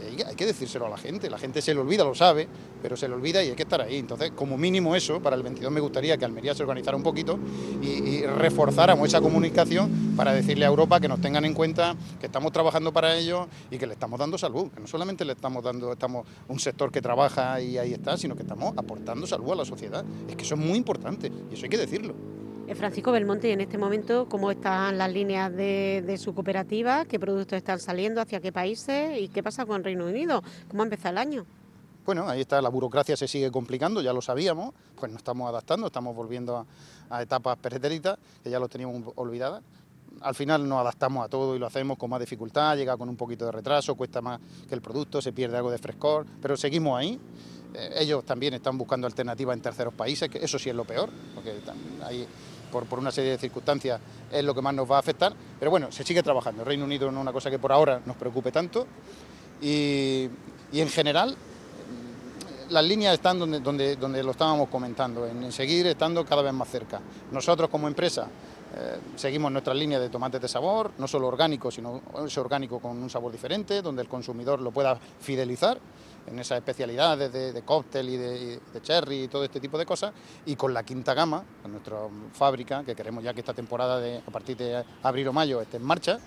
hay 0.00 0.34
que 0.34 0.46
decírselo 0.46 0.86
a 0.86 0.88
la 0.88 0.98
gente, 0.98 1.30
la 1.30 1.38
gente 1.38 1.62
se 1.62 1.74
le 1.74 1.80
olvida, 1.80 2.04
lo 2.04 2.14
sabe, 2.14 2.48
pero 2.82 2.96
se 2.96 3.08
le 3.08 3.14
olvida 3.14 3.42
y 3.42 3.48
hay 3.48 3.56
que 3.56 3.62
estar 3.62 3.80
ahí. 3.80 3.96
Entonces, 3.96 4.32
como 4.34 4.56
mínimo 4.56 4.94
eso, 4.94 5.20
para 5.20 5.36
el 5.36 5.42
22 5.42 5.72
me 5.72 5.80
gustaría 5.80 6.16
que 6.16 6.24
Almería 6.24 6.54
se 6.54 6.62
organizara 6.62 6.96
un 6.96 7.02
poquito 7.02 7.38
y, 7.82 8.24
reforzáramos 8.26 9.08
esa 9.08 9.20
comunicación 9.20 10.14
para 10.16 10.32
decirle 10.32 10.64
a 10.64 10.68
Europa 10.68 11.00
que 11.00 11.08
nos 11.08 11.20
tengan 11.20 11.44
en 11.44 11.54
cuenta 11.54 11.94
que 12.20 12.26
estamos 12.26 12.52
trabajando 12.52 12.92
para 12.92 13.16
ellos 13.16 13.46
y 13.70 13.78
que 13.78 13.86
le 13.86 13.94
estamos 13.94 14.18
dando 14.18 14.36
salud, 14.36 14.70
que 14.70 14.80
no 14.80 14.86
solamente 14.86 15.24
le 15.24 15.32
estamos 15.32 15.62
dando 15.62 15.92
estamos 15.92 16.26
un 16.48 16.58
sector 16.58 16.90
que 16.90 17.00
trabaja 17.00 17.60
y 17.60 17.78
ahí 17.78 17.92
está, 17.92 18.16
sino 18.16 18.34
que 18.34 18.42
estamos 18.42 18.74
aportando 18.76 19.26
salud 19.26 19.52
a 19.52 19.56
la 19.56 19.64
sociedad. 19.64 20.04
Es 20.28 20.36
que 20.36 20.42
eso 20.42 20.54
es 20.54 20.60
muy 20.60 20.76
importante 20.76 21.30
y 21.50 21.54
eso 21.54 21.64
hay 21.64 21.70
que 21.70 21.78
decirlo. 21.78 22.35
Eh, 22.68 22.74
Francisco 22.74 23.12
Belmonte, 23.12 23.52
en 23.52 23.60
este 23.60 23.78
momento, 23.78 24.26
¿cómo 24.28 24.50
están 24.50 24.98
las 24.98 25.12
líneas 25.12 25.54
de, 25.54 26.16
su 26.18 26.34
cooperativa? 26.34 27.04
¿Qué 27.04 27.20
productos 27.20 27.56
están 27.56 27.78
saliendo? 27.78 28.20
¿Hacia 28.20 28.40
qué 28.40 28.50
países? 28.50 29.20
¿Y 29.20 29.28
qué 29.28 29.40
pasa 29.40 29.64
con 29.64 29.84
Reino 29.84 30.04
Unido? 30.06 30.42
¿Cómo 30.68 30.82
empezado 30.82 31.12
el 31.12 31.18
año? 31.18 31.46
Bueno, 32.04 32.28
ahí 32.28 32.40
está, 32.40 32.60
la 32.60 32.68
burocracia 32.68 33.16
se 33.16 33.28
sigue 33.28 33.52
complicando, 33.52 34.00
ya 34.00 34.12
lo 34.12 34.20
sabíamos, 34.20 34.74
pues 34.98 35.12
nos 35.12 35.20
estamos 35.20 35.48
adaptando, 35.48 35.86
estamos 35.86 36.14
volviendo 36.14 36.66
a, 37.08 37.22
etapas 37.22 37.56
pretéritas, 37.58 38.18
que 38.42 38.50
ya 38.50 38.58
lo 38.58 38.68
teníamos 38.68 39.12
olvidadas. 39.14 39.62
Al 40.20 40.34
final 40.34 40.68
nos 40.68 40.80
adaptamos 40.80 41.24
a 41.24 41.28
todo 41.28 41.54
y 41.54 41.60
lo 41.60 41.66
hacemos 41.66 41.98
con 41.98 42.10
más 42.10 42.18
dificultad, 42.18 42.76
llega 42.76 42.96
con 42.96 43.08
un 43.08 43.16
poquito 43.16 43.44
de 43.44 43.52
retraso, 43.52 43.94
cuesta 43.94 44.20
más 44.20 44.40
que 44.68 44.74
el 44.74 44.80
producto, 44.80 45.22
se 45.22 45.32
pierde 45.32 45.56
algo 45.56 45.70
de 45.70 45.78
frescor, 45.78 46.26
pero 46.42 46.56
seguimos 46.56 46.98
ahí. 46.98 47.20
Eh, 47.74 47.94
ellos 47.98 48.24
también 48.24 48.54
están 48.54 48.78
buscando 48.78 49.06
alternativas 49.06 49.54
en 49.54 49.62
terceros 49.62 49.94
países, 49.94 50.28
que 50.28 50.38
eso 50.38 50.58
sí 50.58 50.70
es 50.70 50.74
lo 50.74 50.84
peor, 50.84 51.10
porque 51.34 51.60
hay 52.04 52.26
por, 52.70 52.98
una 52.98 53.10
serie 53.10 53.32
de 53.32 53.38
circunstancias 53.38 54.00
es 54.30 54.44
lo 54.44 54.54
que 54.54 54.62
más 54.62 54.74
nos 54.74 54.90
va 54.90 54.96
a 54.96 55.00
afectar. 55.00 55.32
Pero 55.58 55.70
bueno, 55.70 55.90
se 55.90 56.04
sigue 56.04 56.22
trabajando. 56.22 56.62
El 56.62 56.66
Reino 56.66 56.84
Unido 56.84 57.10
no 57.10 57.18
es 57.18 57.22
una 57.22 57.32
cosa 57.32 57.50
que 57.50 57.58
por 57.58 57.72
ahora 57.72 58.00
nos 58.04 58.16
preocupe 58.16 58.52
tanto. 58.52 58.86
Y, 59.60 60.28
en 60.72 60.88
general, 60.88 61.36
las 62.70 62.84
líneas 62.84 63.14
están 63.14 63.38
donde, 63.38 63.60
donde, 63.60 63.96
donde 63.96 64.22
lo 64.22 64.32
estábamos 64.32 64.68
comentando, 64.68 65.26
en, 65.26 65.50
seguir 65.52 65.86
estando 65.86 66.24
cada 66.24 66.42
vez 66.42 66.52
más 66.52 66.68
cerca. 66.68 67.00
Nosotros 67.30 67.70
como 67.70 67.88
empresa 67.88 68.28
eh, 68.76 68.98
seguimos 69.16 69.50
nuestra 69.50 69.72
línea 69.72 69.98
de 69.98 70.10
tomates 70.10 70.40
de 70.40 70.48
sabor, 70.48 70.90
no 70.98 71.08
solo 71.08 71.28
orgánico, 71.28 71.70
sino 71.70 72.02
ese 72.26 72.40
orgánico 72.40 72.78
con 72.78 72.98
un 72.98 73.08
sabor 73.08 73.32
diferente, 73.32 73.80
donde 73.80 74.02
el 74.02 74.08
consumidor 74.08 74.60
lo 74.60 74.70
pueda 74.70 74.98
fidelizar 75.20 75.78
en 76.26 76.38
esas 76.38 76.58
especialidades 76.58 77.32
de, 77.32 77.62
cóctel 77.62 78.08
y 78.08 78.16
de, 78.16 78.60
cherry 78.82 79.24
y 79.24 79.28
todo 79.28 79.44
este 79.44 79.60
tipo 79.60 79.78
de 79.78 79.86
cosas, 79.86 80.12
y 80.44 80.56
con 80.56 80.74
la 80.74 80.82
quinta 80.82 81.14
gama, 81.14 81.44
con 81.62 81.72
nuestra 81.72 81.96
fábrica, 82.32 82.84
que 82.84 82.94
queremos 82.94 83.22
ya 83.22 83.32
que 83.32 83.40
esta 83.40 83.54
temporada 83.54 84.00
de, 84.00 84.18
a 84.18 84.30
partir 84.30 84.56
de 84.56 84.84
abril 85.02 85.28
o 85.28 85.32
mayo 85.32 85.60
esté 85.60 85.76
en 85.76 85.84
marcha, 85.84 86.18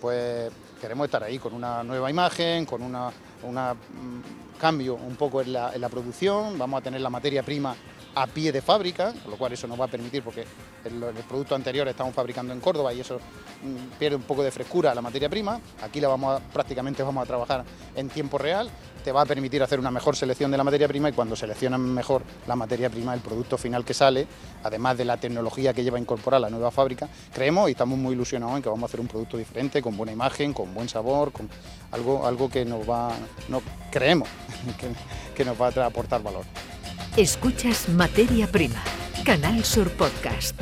pues 0.00 0.50
queremos 0.80 1.04
estar 1.04 1.22
ahí 1.22 1.38
con 1.38 1.54
una 1.54 1.84
nueva 1.84 2.10
imagen, 2.10 2.66
con 2.66 2.82
un 2.82 2.92
mm, 2.92 4.58
cambio 4.60 4.94
un 4.96 5.14
poco 5.14 5.40
en 5.40 5.52
la, 5.52 5.88
producción, 5.88 6.58
vamos 6.58 6.80
a 6.80 6.82
tener 6.82 7.00
la 7.00 7.10
materia 7.10 7.42
prima 7.42 7.76
a 8.14 8.26
pie 8.26 8.52
de 8.52 8.60
fábrica, 8.60 9.12
con 9.22 9.30
lo 9.30 9.36
cual 9.36 9.52
eso 9.52 9.66
nos 9.66 9.80
va 9.80 9.86
a 9.86 9.88
permitir, 9.88 10.22
porque 10.22 10.44
el, 10.84 11.02
el 11.02 11.24
producto 11.28 11.54
anterior 11.54 11.86
estamos 11.88 12.14
fabricando 12.14 12.52
en 12.52 12.60
Córdoba 12.60 12.92
y 12.92 13.00
eso 13.00 13.16
mm, 13.16 13.98
pierde 13.98 14.16
un 14.16 14.22
poco 14.22 14.42
de 14.42 14.50
frescura 14.50 14.94
la 14.94 15.02
materia 15.02 15.28
prima. 15.28 15.60
Aquí 15.82 16.00
la 16.00 16.08
vamos 16.08 16.40
a, 16.40 16.44
prácticamente 16.52 17.02
vamos 17.02 17.22
a 17.22 17.26
trabajar 17.26 17.64
en 17.94 18.08
tiempo 18.08 18.38
real 18.38 18.70
te 19.02 19.12
va 19.12 19.22
a 19.22 19.26
permitir 19.26 19.62
hacer 19.62 19.78
una 19.78 19.90
mejor 19.90 20.16
selección 20.16 20.50
de 20.50 20.56
la 20.56 20.64
materia 20.64 20.88
prima 20.88 21.08
y 21.08 21.12
cuando 21.12 21.36
seleccionan 21.36 21.80
mejor 21.80 22.22
la 22.46 22.56
materia 22.56 22.88
prima, 22.88 23.12
el 23.14 23.20
producto 23.20 23.58
final 23.58 23.84
que 23.84 23.94
sale, 23.94 24.26
además 24.62 24.96
de 24.96 25.04
la 25.04 25.16
tecnología 25.16 25.74
que 25.74 25.82
lleva 25.82 25.98
a 25.98 26.00
incorporar 26.00 26.40
la 26.40 26.50
nueva 26.50 26.70
fábrica, 26.70 27.08
creemos 27.32 27.68
y 27.68 27.72
estamos 27.72 27.98
muy 27.98 28.14
ilusionados 28.14 28.56
en 28.56 28.62
que 28.62 28.68
vamos 28.68 28.84
a 28.84 28.86
hacer 28.86 29.00
un 29.00 29.08
producto 29.08 29.36
diferente, 29.36 29.82
con 29.82 29.96
buena 29.96 30.12
imagen, 30.12 30.52
con 30.52 30.72
buen 30.72 30.88
sabor, 30.88 31.32
con 31.32 31.48
algo, 31.90 32.26
algo 32.26 32.48
que 32.48 32.64
nos 32.64 32.88
va, 32.88 33.10
no, 33.48 33.60
creemos 33.90 34.28
que, 34.78 34.88
que 35.34 35.44
nos 35.44 35.60
va 35.60 35.68
a 35.68 35.86
aportar 35.86 36.22
valor. 36.22 36.44
Escuchas 37.16 37.90
Materia 37.90 38.46
Prima, 38.46 38.82
Canal 39.24 39.64
Sur 39.64 39.90
Podcast. 39.90 40.54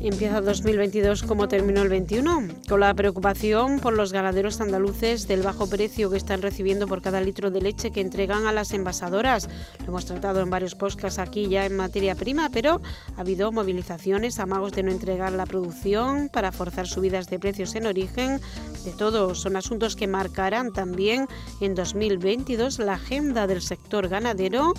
Empieza 0.00 0.40
2022 0.40 1.24
como 1.24 1.48
terminó 1.48 1.82
el 1.82 1.88
21, 1.88 2.48
con 2.68 2.80
la 2.80 2.94
preocupación 2.94 3.80
por 3.80 3.94
los 3.94 4.12
ganaderos 4.12 4.60
andaluces 4.60 5.26
del 5.26 5.42
bajo 5.42 5.68
precio 5.68 6.08
que 6.08 6.16
están 6.16 6.40
recibiendo 6.40 6.86
por 6.86 7.02
cada 7.02 7.20
litro 7.20 7.50
de 7.50 7.60
leche 7.60 7.90
que 7.90 8.00
entregan 8.00 8.46
a 8.46 8.52
las 8.52 8.72
envasadoras. 8.72 9.48
Lo 9.80 9.86
hemos 9.88 10.06
tratado 10.06 10.40
en 10.40 10.50
varios 10.50 10.76
podcasts 10.76 11.18
aquí 11.18 11.48
ya 11.48 11.66
en 11.66 11.76
materia 11.76 12.14
prima, 12.14 12.48
pero 12.48 12.80
ha 13.16 13.20
habido 13.20 13.50
movilizaciones, 13.50 14.38
amagos 14.38 14.72
de 14.72 14.84
no 14.84 14.92
entregar 14.92 15.32
la 15.32 15.46
producción 15.46 16.28
para 16.28 16.52
forzar 16.52 16.86
subidas 16.86 17.28
de 17.28 17.40
precios 17.40 17.74
en 17.74 17.86
origen. 17.86 18.40
De 18.84 18.92
todo, 18.92 19.34
son 19.34 19.56
asuntos 19.56 19.96
que 19.96 20.06
marcarán 20.06 20.72
también 20.72 21.26
en 21.60 21.74
2022 21.74 22.78
la 22.78 22.94
agenda 22.94 23.48
del 23.48 23.62
sector 23.62 24.08
ganadero 24.08 24.74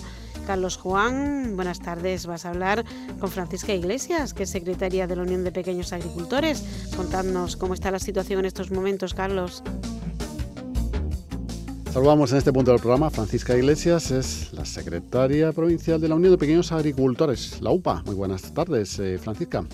Carlos 0.46 0.76
Juan, 0.76 1.56
buenas 1.56 1.80
tardes. 1.80 2.26
Vas 2.26 2.46
a 2.46 2.50
hablar 2.50 2.84
con 3.18 3.30
Francisca 3.30 3.72
Iglesias, 3.72 4.34
que 4.34 4.44
es 4.44 4.50
secretaria 4.50 5.06
de 5.06 5.16
la 5.16 5.22
Unión 5.22 5.44
de 5.44 5.52
Pequeños 5.52 5.92
Agricultores. 5.92 6.62
Contadnos 6.96 7.56
cómo 7.56 7.74
está 7.74 7.90
la 7.90 7.98
situación 7.98 8.40
en 8.40 8.46
estos 8.46 8.70
momentos, 8.70 9.14
Carlos. 9.14 9.62
Saludamos 11.92 12.30
en 12.30 12.38
este 12.38 12.52
punto 12.52 12.70
del 12.70 12.80
programa. 12.80 13.10
Francisca 13.10 13.56
Iglesias 13.56 14.12
es 14.12 14.52
la 14.52 14.64
secretaria 14.64 15.52
provincial 15.52 16.00
de 16.00 16.08
la 16.08 16.14
Unión 16.14 16.32
de 16.32 16.38
Pequeños 16.38 16.70
Agricultores, 16.70 17.60
la 17.60 17.70
UPA. 17.70 18.02
Muy 18.06 18.14
buenas 18.14 18.42
tardes, 18.54 18.98
eh, 19.00 19.18
Francisca. 19.18 19.64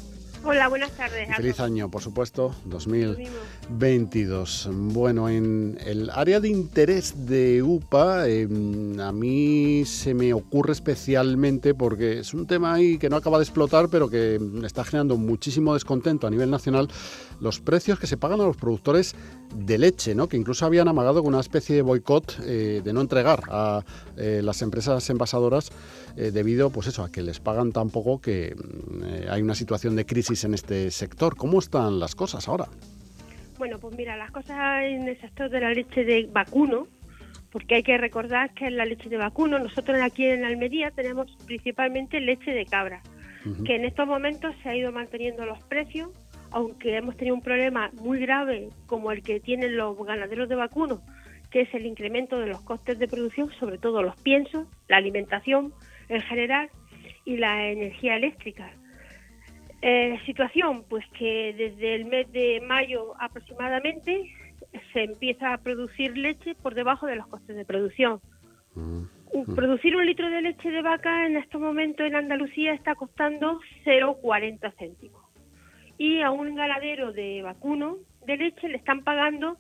Hola, 0.48 0.68
buenas 0.68 0.92
tardes. 0.92 1.28
Feliz 1.34 1.58
año, 1.58 1.90
por 1.90 2.02
supuesto, 2.02 2.54
2022. 2.66 4.68
Bueno, 4.72 5.28
en 5.28 5.76
el 5.84 6.08
área 6.10 6.38
de 6.38 6.48
interés 6.48 7.26
de 7.26 7.64
UPA, 7.64 8.28
em, 8.28 9.00
a 9.00 9.10
mí 9.10 9.84
se 9.84 10.14
me 10.14 10.32
ocurre 10.32 10.72
especialmente 10.72 11.74
porque 11.74 12.20
es 12.20 12.32
un 12.32 12.46
tema 12.46 12.74
ahí 12.74 12.96
que 12.96 13.10
no 13.10 13.16
acaba 13.16 13.38
de 13.38 13.42
explotar, 13.42 13.88
pero 13.88 14.08
que 14.08 14.38
está 14.64 14.84
generando 14.84 15.16
muchísimo 15.16 15.74
descontento 15.74 16.28
a 16.28 16.30
nivel 16.30 16.48
nacional, 16.48 16.88
los 17.40 17.60
precios 17.60 17.98
que 17.98 18.06
se 18.06 18.16
pagan 18.16 18.40
a 18.40 18.44
los 18.44 18.56
productores 18.56 19.14
de 19.54 19.78
leche, 19.78 20.14
¿no? 20.14 20.28
que 20.28 20.36
incluso 20.36 20.66
habían 20.66 20.88
amagado 20.88 21.22
con 21.22 21.34
una 21.34 21.40
especie 21.40 21.76
de 21.76 21.82
boicot 21.82 22.38
eh, 22.44 22.82
de 22.84 22.92
no 22.92 23.00
entregar 23.00 23.42
a 23.48 23.84
eh, 24.16 24.40
las 24.42 24.62
empresas 24.62 25.08
envasadoras 25.10 25.70
eh, 26.16 26.30
debido 26.30 26.70
pues 26.70 26.86
eso, 26.86 27.02
a 27.02 27.10
que 27.10 27.22
les 27.22 27.40
pagan 27.40 27.72
tan 27.72 27.90
poco 27.90 28.20
que 28.20 28.54
mm, 28.54 29.30
hay 29.30 29.42
una 29.42 29.54
situación 29.54 29.96
de 29.96 30.06
crisis 30.06 30.44
en 30.44 30.54
este 30.54 30.90
sector. 30.90 31.36
¿Cómo 31.36 31.58
están 31.58 32.00
las 32.00 32.14
cosas 32.14 32.48
ahora? 32.48 32.66
Bueno, 33.58 33.78
pues 33.78 33.96
mira, 33.96 34.16
las 34.16 34.30
cosas 34.30 34.84
en 34.84 35.08
el 35.08 35.18
sector 35.20 35.48
de 35.48 35.60
la 35.60 35.72
leche 35.72 36.04
de 36.04 36.28
vacuno, 36.30 36.88
porque 37.50 37.76
hay 37.76 37.82
que 37.82 37.96
recordar 37.96 38.52
que 38.52 38.66
en 38.66 38.76
la 38.76 38.84
leche 38.84 39.08
de 39.08 39.16
vacuno, 39.16 39.58
nosotros 39.58 39.98
aquí 40.02 40.26
en 40.26 40.44
Almería 40.44 40.90
tenemos 40.90 41.34
principalmente 41.46 42.20
leche 42.20 42.50
de 42.50 42.66
cabra, 42.66 43.02
que 43.64 43.76
en 43.76 43.84
estos 43.84 44.08
momentos 44.08 44.54
se 44.62 44.68
ha 44.68 44.76
ido 44.76 44.90
manteniendo 44.90 45.46
los 45.46 45.62
precios, 45.62 46.10
aunque 46.50 46.96
hemos 46.96 47.16
tenido 47.16 47.34
un 47.34 47.42
problema 47.42 47.90
muy 48.00 48.18
grave 48.20 48.70
como 48.86 49.12
el 49.12 49.22
que 49.22 49.40
tienen 49.40 49.76
los 49.76 49.96
ganaderos 49.98 50.48
de 50.48 50.54
vacuno, 50.54 51.02
que 51.50 51.62
es 51.62 51.74
el 51.74 51.86
incremento 51.86 52.38
de 52.38 52.46
los 52.46 52.60
costes 52.62 52.98
de 52.98 53.08
producción, 53.08 53.50
sobre 53.58 53.78
todo 53.78 54.02
los 54.02 54.16
piensos, 54.22 54.66
la 54.88 54.96
alimentación 54.96 55.72
en 56.08 56.22
general 56.22 56.70
y 57.24 57.36
la 57.36 57.70
energía 57.70 58.16
eléctrica. 58.16 58.70
Eh, 59.82 60.18
situación, 60.24 60.84
pues 60.88 61.04
que 61.18 61.54
desde 61.56 61.94
el 61.94 62.06
mes 62.06 62.30
de 62.32 62.62
mayo 62.66 63.14
aproximadamente 63.20 64.32
se 64.92 65.04
empieza 65.04 65.52
a 65.52 65.58
producir 65.58 66.16
leche 66.16 66.54
por 66.54 66.74
debajo 66.74 67.06
de 67.06 67.16
los 67.16 67.26
costes 67.26 67.56
de 67.56 67.64
producción. 67.64 68.20
Mm. 68.74 69.04
Producir 69.54 69.96
un 69.96 70.06
litro 70.06 70.30
de 70.30 70.40
leche 70.40 70.70
de 70.70 70.82
vaca 70.82 71.26
en 71.26 71.36
estos 71.36 71.60
momentos 71.60 72.06
en 72.06 72.14
Andalucía 72.14 72.72
está 72.72 72.94
costando 72.94 73.60
0,40 73.84 74.72
céntimos. 74.78 75.25
Y 75.98 76.20
a 76.20 76.30
un 76.30 76.54
ganadero 76.54 77.12
de 77.12 77.42
vacuno 77.42 77.98
de 78.26 78.36
leche 78.36 78.68
le 78.68 78.76
están 78.76 79.02
pagando 79.02 79.58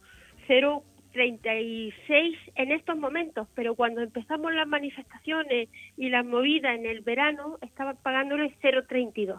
0,36 0.48 2.36
en 2.54 2.72
estos 2.72 2.96
momentos, 2.96 3.48
pero 3.54 3.74
cuando 3.74 4.02
empezamos 4.02 4.52
las 4.52 4.68
manifestaciones 4.68 5.68
y 5.96 6.08
las 6.08 6.24
movidas 6.24 6.76
en 6.76 6.86
el 6.86 7.00
verano 7.00 7.58
estaban 7.62 7.96
pagándole 8.02 8.54
0,32. 8.62 9.38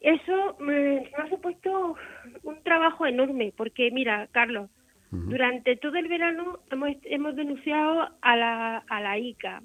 Eso 0.00 0.56
me, 0.60 1.10
ha 1.16 1.28
supuesto 1.30 1.96
un 2.42 2.62
trabajo 2.62 3.06
enorme, 3.06 3.54
porque 3.56 3.90
mira, 3.90 4.28
Carlos, 4.32 4.70
durante 5.10 5.76
todo 5.76 5.96
el 5.96 6.08
verano 6.08 6.58
hemos, 6.70 6.90
hemos 7.04 7.36
denunciado 7.36 8.10
a 8.20 8.36
la, 8.36 8.78
a 8.78 9.00
la 9.00 9.16
ICA, 9.16 9.62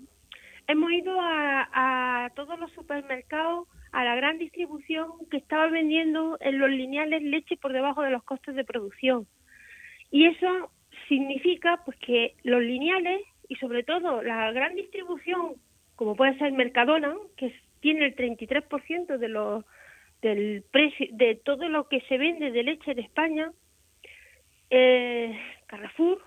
hemos 0.67 0.91
ido 0.91 1.19
a, 1.19 1.67
a 1.73 2.29
todos 2.35 2.57
los 2.59 2.71
supermercados, 2.71 3.67
a 3.91 4.03
la 4.03 4.15
gran 4.15 4.37
distribución 4.37 5.07
que 5.29 5.37
estaba 5.37 5.67
vendiendo 5.67 6.37
en 6.41 6.59
los 6.59 6.69
lineales 6.69 7.21
leche 7.23 7.57
por 7.57 7.73
debajo 7.73 8.01
de 8.01 8.11
los 8.11 8.23
costes 8.23 8.55
de 8.55 8.63
producción. 8.63 9.27
Y 10.11 10.25
eso 10.25 10.71
significa 11.07 11.81
pues 11.85 11.97
que 11.97 12.35
los 12.43 12.61
lineales 12.61 13.21
y 13.47 13.55
sobre 13.55 13.83
todo 13.83 14.21
la 14.21 14.51
gran 14.51 14.75
distribución, 14.75 15.55
como 15.95 16.15
puede 16.15 16.37
ser 16.37 16.51
Mercadona, 16.51 17.15
que 17.35 17.53
tiene 17.79 18.05
el 18.05 18.15
33% 18.15 19.17
de 19.17 19.27
los 19.27 19.65
del 20.21 20.63
precio 20.69 21.07
de 21.11 21.35
todo 21.35 21.69
lo 21.69 21.87
que 21.87 22.01
se 22.01 22.17
vende 22.17 22.51
de 22.51 22.63
leche 22.63 22.93
de 22.93 23.01
España, 23.01 23.51
eh, 24.69 25.39
Carrefour, 25.67 26.21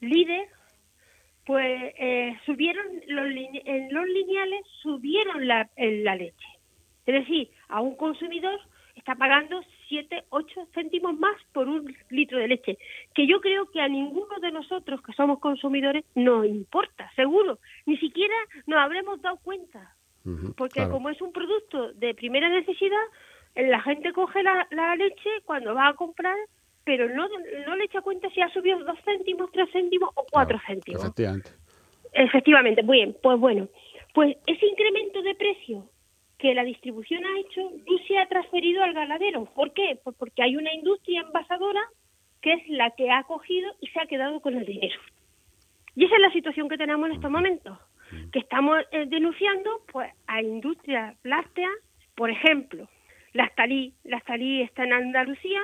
Líder, 0.00 0.48
pues 1.46 1.94
eh, 1.98 2.38
subieron 2.46 2.86
los 3.08 3.26
en 3.26 3.92
los 3.92 4.06
lineales 4.06 4.66
subieron 4.82 5.46
la, 5.46 5.68
la 5.76 6.16
leche. 6.16 6.46
Es 7.06 7.14
decir, 7.14 7.50
a 7.68 7.80
un 7.80 7.96
consumidor 7.96 8.58
está 8.96 9.14
pagando 9.14 9.62
7, 9.88 10.24
8 10.30 10.68
céntimos 10.72 11.18
más 11.18 11.36
por 11.52 11.68
un 11.68 11.94
litro 12.10 12.38
de 12.38 12.48
leche, 12.48 12.78
que 13.14 13.26
yo 13.26 13.40
creo 13.40 13.70
que 13.70 13.80
a 13.80 13.88
ninguno 13.88 14.38
de 14.40 14.50
nosotros 14.50 15.02
que 15.02 15.12
somos 15.12 15.40
consumidores 15.40 16.04
nos 16.14 16.46
importa, 16.46 17.10
seguro, 17.14 17.58
ni 17.84 17.98
siquiera 17.98 18.34
nos 18.66 18.78
habremos 18.78 19.20
dado 19.20 19.36
cuenta. 19.38 19.94
Porque 20.56 20.88
como 20.88 21.10
es 21.10 21.20
un 21.20 21.32
producto 21.32 21.92
de 21.92 22.14
primera 22.14 22.48
necesidad, 22.48 23.04
la 23.56 23.82
gente 23.82 24.10
coge 24.14 24.42
la, 24.42 24.96
leche 24.96 25.28
cuando 25.44 25.74
va 25.74 25.88
a 25.88 25.94
comprar, 25.94 26.36
pero 26.84 27.08
no, 27.08 27.28
no 27.66 27.76
le 27.76 27.84
echa 27.84 28.02
cuenta 28.02 28.28
si 28.30 28.40
ha 28.40 28.48
subido 28.50 28.78
dos 28.84 28.98
céntimos, 29.04 29.50
tres 29.52 29.70
céntimos 29.72 30.10
o 30.14 30.24
cuatro 30.30 30.60
céntimos. 30.66 31.02
Efectivamente. 31.02 31.50
Efectivamente, 32.12 32.82
muy 32.82 32.98
bien, 32.98 33.16
pues 33.22 33.38
bueno, 33.40 33.68
pues 34.12 34.36
ese 34.46 34.66
incremento 34.66 35.22
de 35.22 35.34
precio 35.34 35.88
que 36.38 36.54
la 36.54 36.62
distribución 36.62 37.24
ha 37.24 37.40
hecho 37.40 37.62
no 37.62 37.98
se 38.06 38.18
ha 38.18 38.28
transferido 38.28 38.82
al 38.82 38.92
ganadero. 38.92 39.46
¿Por 39.46 39.72
qué? 39.72 39.98
Pues 40.02 40.14
porque 40.16 40.42
hay 40.42 40.56
una 40.56 40.72
industria 40.72 41.22
envasadora 41.22 41.80
que 42.40 42.52
es 42.52 42.68
la 42.68 42.90
que 42.90 43.10
ha 43.10 43.22
cogido 43.24 43.74
y 43.80 43.88
se 43.88 44.00
ha 44.00 44.06
quedado 44.06 44.40
con 44.40 44.54
el 44.54 44.66
dinero. 44.66 45.00
Y 45.96 46.04
esa 46.04 46.16
es 46.16 46.20
la 46.20 46.32
situación 46.32 46.68
que 46.68 46.76
tenemos 46.76 47.08
en 47.08 47.14
estos 47.14 47.30
momentos 47.30 47.78
que 48.32 48.38
estamos 48.38 48.78
eh, 48.92 49.06
denunciando 49.06 49.82
pues 49.90 50.12
a 50.26 50.42
industrias 50.42 51.16
lácteas, 51.24 51.72
por 52.14 52.30
ejemplo, 52.30 52.88
la 53.32 53.44
Estalí, 53.46 53.94
la 54.04 54.18
Estalí 54.18 54.62
está 54.62 54.84
en 54.84 54.92
Andalucía 54.92 55.60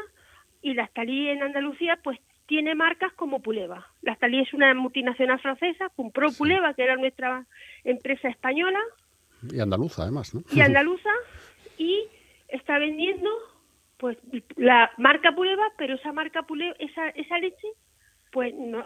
y 0.62 0.74
la 0.74 0.84
Estalí 0.84 1.28
en 1.28 1.42
Andalucía 1.42 1.98
pues 2.02 2.18
tiene 2.46 2.74
marcas 2.74 3.12
como 3.12 3.40
Puleva. 3.40 3.86
La 4.02 4.12
Estalí 4.12 4.40
es 4.40 4.52
una 4.52 4.74
multinacional 4.74 5.40
francesa, 5.40 5.88
compró 5.90 6.32
Puleva, 6.32 6.74
que 6.74 6.82
era 6.82 6.96
nuestra 6.96 7.46
empresa 7.84 8.28
española. 8.28 8.80
Y 9.52 9.60
andaluza 9.60 10.02
además, 10.02 10.34
¿no? 10.34 10.42
Y 10.52 10.60
andaluza 10.60 11.10
y 11.78 12.06
está 12.48 12.78
vendiendo 12.78 13.30
pues 13.96 14.18
la 14.56 14.90
marca 14.98 15.32
Puleva, 15.32 15.66
pero 15.78 15.94
esa 15.94 16.12
marca 16.12 16.42
Puleva, 16.42 16.74
esa, 16.78 17.08
esa 17.10 17.38
leche 17.38 17.68
pues 18.32 18.54
no, 18.54 18.84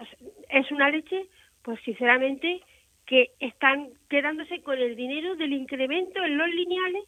es 0.49 0.71
una 0.71 0.90
leche 0.90 1.26
pues 1.62 1.81
sinceramente 1.85 2.61
que 3.07 3.33
están 3.40 3.90
quedándose 4.09 4.62
con 4.62 4.78
el 4.78 4.97
dinero 4.97 5.37
del 5.37 5.52
incremento 5.52 6.23
en 6.23 6.38
los 6.38 6.49
lineales 6.49 7.04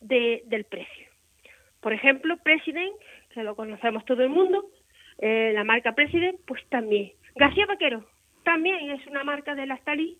de, 0.00 0.42
del 0.46 0.64
precio. 0.64 1.06
Por 1.80 1.92
ejemplo, 1.92 2.36
President, 2.38 2.94
que 3.36 3.44
lo 3.44 3.54
conocemos 3.54 4.04
todo 4.06 4.22
el 4.22 4.30
mundo, 4.30 4.64
eh, 5.18 5.52
la 5.54 5.62
marca 5.62 5.94
President, 5.94 6.40
pues 6.46 6.66
también. 6.70 7.12
García 7.34 7.66
Vaquero 7.66 8.02
también 8.44 8.90
es 8.90 9.06
una 9.06 9.24
marca 9.24 9.54
de 9.54 9.66
la 9.66 9.76
Stali 9.76 10.16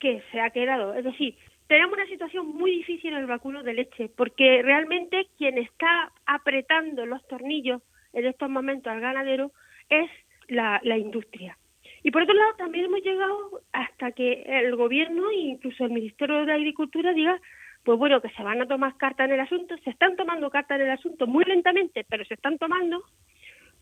que 0.00 0.22
se 0.32 0.40
ha 0.40 0.48
quedado. 0.48 0.94
Es 0.94 1.04
decir, 1.04 1.36
tenemos 1.68 1.92
una 1.92 2.06
situación 2.06 2.46
muy 2.46 2.70
difícil 2.70 3.12
en 3.12 3.18
el 3.18 3.26
vacuno 3.26 3.62
de 3.62 3.74
leche, 3.74 4.08
porque 4.16 4.62
realmente 4.62 5.26
quien 5.36 5.58
está 5.58 6.10
apretando 6.24 7.04
los 7.04 7.26
tornillos 7.28 7.82
en 8.14 8.24
estos 8.24 8.48
momentos 8.48 8.90
al 8.90 9.00
ganadero 9.00 9.52
es 9.90 10.10
la, 10.48 10.80
la 10.84 10.96
industria. 10.96 11.58
Y 12.02 12.10
por 12.12 12.22
otro 12.22 12.34
lado, 12.34 12.54
también 12.56 12.86
hemos 12.86 13.02
llegado 13.02 13.60
hasta 13.72 14.12
que 14.12 14.42
el 14.46 14.74
gobierno 14.74 15.30
e 15.30 15.36
incluso 15.36 15.84
el 15.84 15.92
Ministerio 15.92 16.46
de 16.46 16.52
Agricultura 16.52 17.12
diga, 17.12 17.38
pues 17.84 17.98
bueno, 17.98 18.20
que 18.20 18.30
se 18.30 18.42
van 18.42 18.60
a 18.62 18.66
tomar 18.66 18.96
cartas 18.96 19.26
en 19.26 19.34
el 19.34 19.40
asunto, 19.40 19.76
se 19.84 19.90
están 19.90 20.16
tomando 20.16 20.50
cartas 20.50 20.80
en 20.80 20.86
el 20.86 20.92
asunto 20.92 21.26
muy 21.26 21.44
lentamente, 21.44 22.04
pero 22.08 22.24
se 22.24 22.34
están 22.34 22.58
tomando, 22.58 23.02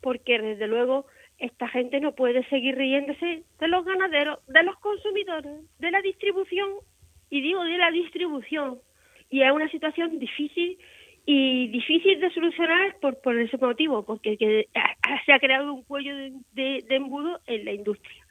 porque 0.00 0.38
desde 0.40 0.66
luego 0.66 1.06
esta 1.38 1.68
gente 1.68 2.00
no 2.00 2.14
puede 2.14 2.44
seguir 2.48 2.76
riéndose 2.76 3.44
de 3.58 3.68
los 3.68 3.84
ganaderos, 3.84 4.40
de 4.48 4.62
los 4.64 4.76
consumidores, 4.80 5.60
de 5.78 5.90
la 5.90 6.00
distribución, 6.00 6.68
y 7.30 7.40
digo 7.40 7.64
de 7.64 7.78
la 7.78 7.90
distribución. 7.90 8.78
Y 9.30 9.42
es 9.42 9.52
una 9.52 9.70
situación 9.70 10.18
difícil 10.18 10.78
y 11.24 11.68
difícil 11.68 12.20
de 12.20 12.30
solucionar 12.30 12.96
por, 13.00 13.20
por 13.22 13.38
ese 13.38 13.56
motivo, 13.56 14.04
porque 14.04 14.36
que, 14.36 14.68
se 15.24 15.32
ha 15.32 15.38
creado 15.38 15.72
un 15.72 15.82
cuello 15.84 16.14
de, 16.52 16.84
embudo 16.90 17.40
en 17.46 17.64
la 17.64 17.72
industria. 17.72 18.26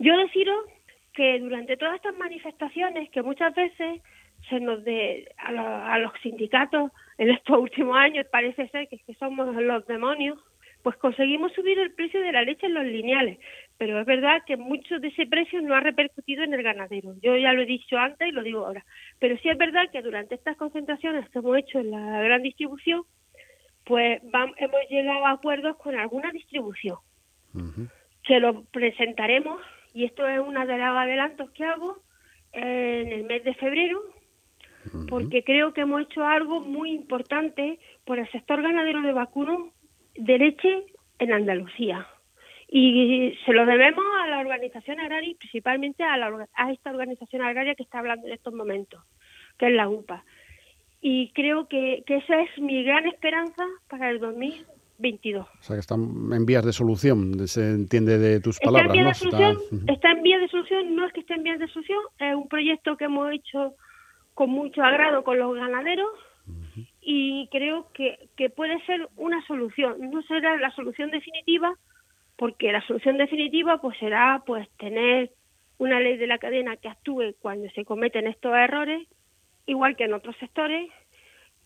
Yo 0.00 0.16
deciros 0.16 0.66
que 1.12 1.38
durante 1.38 1.76
todas 1.76 1.94
estas 1.94 2.16
manifestaciones, 2.18 3.08
que 3.10 3.22
muchas 3.22 3.54
veces 3.54 4.02
se 4.48 4.60
nos 4.60 4.84
de 4.84 5.32
a, 5.38 5.98
los 5.98 6.12
sindicatos 6.22 6.90
en 7.18 7.30
estos 7.30 7.58
últimos 7.60 7.96
años 7.96 8.26
parece 8.30 8.68
ser 8.68 8.88
que, 8.88 8.98
que 8.98 9.14
somos 9.14 9.54
los 9.54 9.86
demonios, 9.86 10.38
pues 10.82 10.96
conseguimos 10.96 11.52
subir 11.52 11.78
el 11.78 11.92
precio 11.94 12.20
de 12.20 12.32
la 12.32 12.42
leche 12.42 12.66
en 12.66 12.74
los 12.74 12.84
lineales, 12.84 13.38
pero 13.78 13.98
es 13.98 14.06
verdad 14.06 14.42
que 14.46 14.58
mucho 14.58 14.98
de 14.98 15.08
ese 15.08 15.26
precio 15.26 15.62
no 15.62 15.74
ha 15.74 15.80
repercutido 15.80 16.44
en 16.44 16.52
el 16.52 16.62
ganadero. 16.62 17.14
Yo 17.22 17.36
ya 17.36 17.54
lo 17.54 17.62
he 17.62 17.66
dicho 17.66 17.96
antes 17.96 18.28
y 18.28 18.32
lo 18.32 18.42
digo 18.42 18.66
ahora. 18.66 18.84
Pero 19.18 19.36
sí 19.38 19.48
es 19.48 19.56
verdad 19.56 19.90
que 19.90 20.02
durante 20.02 20.34
estas 20.34 20.58
concentraciones 20.58 21.28
que 21.30 21.38
hemos 21.38 21.56
hecho 21.56 21.80
en 21.80 21.90
la 21.90 22.20
gran 22.22 22.42
distribución, 22.42 23.02
pues 23.84 24.20
hemos 24.22 24.80
llegado 24.90 25.26
a 25.26 25.32
acuerdos 25.32 25.76
con 25.78 25.96
alguna 25.96 26.30
distribución. 26.32 26.98
Se 28.26 28.40
lo 28.40 28.64
presentaremos 28.64 29.60
y 29.94 30.04
esto 30.04 30.26
es 30.28 30.40
uno 30.40 30.66
de 30.66 30.78
los 30.78 30.86
adelantos 30.86 31.50
que 31.52 31.64
hago 31.64 31.98
en 32.52 33.12
el 33.12 33.24
mes 33.24 33.42
de 33.44 33.54
febrero, 33.54 34.00
porque 35.08 35.42
creo 35.44 35.72
que 35.72 35.82
hemos 35.82 36.02
hecho 36.02 36.24
algo 36.24 36.60
muy 36.60 36.90
importante 36.92 37.78
por 38.04 38.18
el 38.18 38.30
sector 38.30 38.62
ganadero 38.62 39.02
de 39.02 39.12
vacuno 39.12 39.70
de 40.14 40.38
leche 40.38 40.84
en 41.18 41.32
Andalucía. 41.32 42.06
Y 42.68 43.34
se 43.44 43.52
lo 43.52 43.66
debemos 43.66 44.04
a 44.22 44.26
la 44.26 44.40
organización 44.40 44.98
agraria 44.98 45.30
y 45.30 45.34
principalmente 45.34 46.02
a, 46.02 46.16
la, 46.16 46.48
a 46.54 46.72
esta 46.72 46.90
organización 46.90 47.42
agraria 47.42 47.74
que 47.74 47.82
está 47.82 47.98
hablando 47.98 48.26
en 48.26 48.32
estos 48.32 48.52
momentos, 48.54 49.00
que 49.58 49.66
es 49.68 49.72
la 49.74 49.88
UPA. 49.88 50.24
Y 51.00 51.30
creo 51.32 51.68
que, 51.68 52.02
que 52.06 52.16
esa 52.16 52.40
es 52.40 52.58
mi 52.58 52.82
gran 52.82 53.06
esperanza 53.06 53.62
para 53.88 54.10
el 54.10 54.20
2022. 54.20 55.46
O 55.46 55.62
sea, 55.62 55.76
que 55.76 55.80
están 55.80 56.00
en 56.32 56.46
vías 56.46 56.64
de 56.64 56.72
solución, 56.72 57.46
se 57.46 57.70
entiende 57.70 58.18
de 58.18 58.40
tus 58.40 58.58
palabras. 58.58 58.96
Está 58.96 59.08
en, 59.08 59.14
solución, 59.14 59.88
está... 59.88 60.10
en 60.12 60.22
vías 60.22 60.40
de 60.40 60.48
solución, 60.48 60.96
no 60.96 61.06
es 61.06 61.12
que 61.12 61.20
esté 61.20 61.34
en 61.34 61.42
vías 61.42 61.58
de 61.58 61.68
solución, 61.68 62.00
es 62.18 62.34
un 62.34 62.48
proyecto 62.48 62.96
que 62.96 63.04
hemos 63.04 63.30
hecho 63.32 63.74
con 64.34 64.50
mucho 64.50 64.82
agrado 64.82 65.24
con 65.24 65.38
los 65.38 65.54
ganaderos, 65.54 66.10
y 67.00 67.48
creo 67.50 67.90
que, 67.92 68.28
que 68.36 68.50
puede 68.50 68.80
ser 68.86 69.08
una 69.16 69.44
solución. 69.46 70.10
No 70.10 70.22
será 70.22 70.56
la 70.56 70.70
solución 70.72 71.10
definitiva, 71.10 71.74
porque 72.36 72.72
la 72.72 72.84
solución 72.86 73.16
definitiva 73.16 73.80
pues 73.80 73.96
será 73.98 74.42
pues 74.46 74.68
tener 74.78 75.30
una 75.78 76.00
ley 76.00 76.16
de 76.16 76.26
la 76.26 76.38
cadena 76.38 76.76
que 76.76 76.88
actúe 76.88 77.34
cuando 77.40 77.68
se 77.70 77.84
cometen 77.84 78.26
estos 78.26 78.54
errores, 78.54 79.06
igual 79.66 79.96
que 79.96 80.04
en 80.04 80.14
otros 80.14 80.36
sectores, 80.36 80.90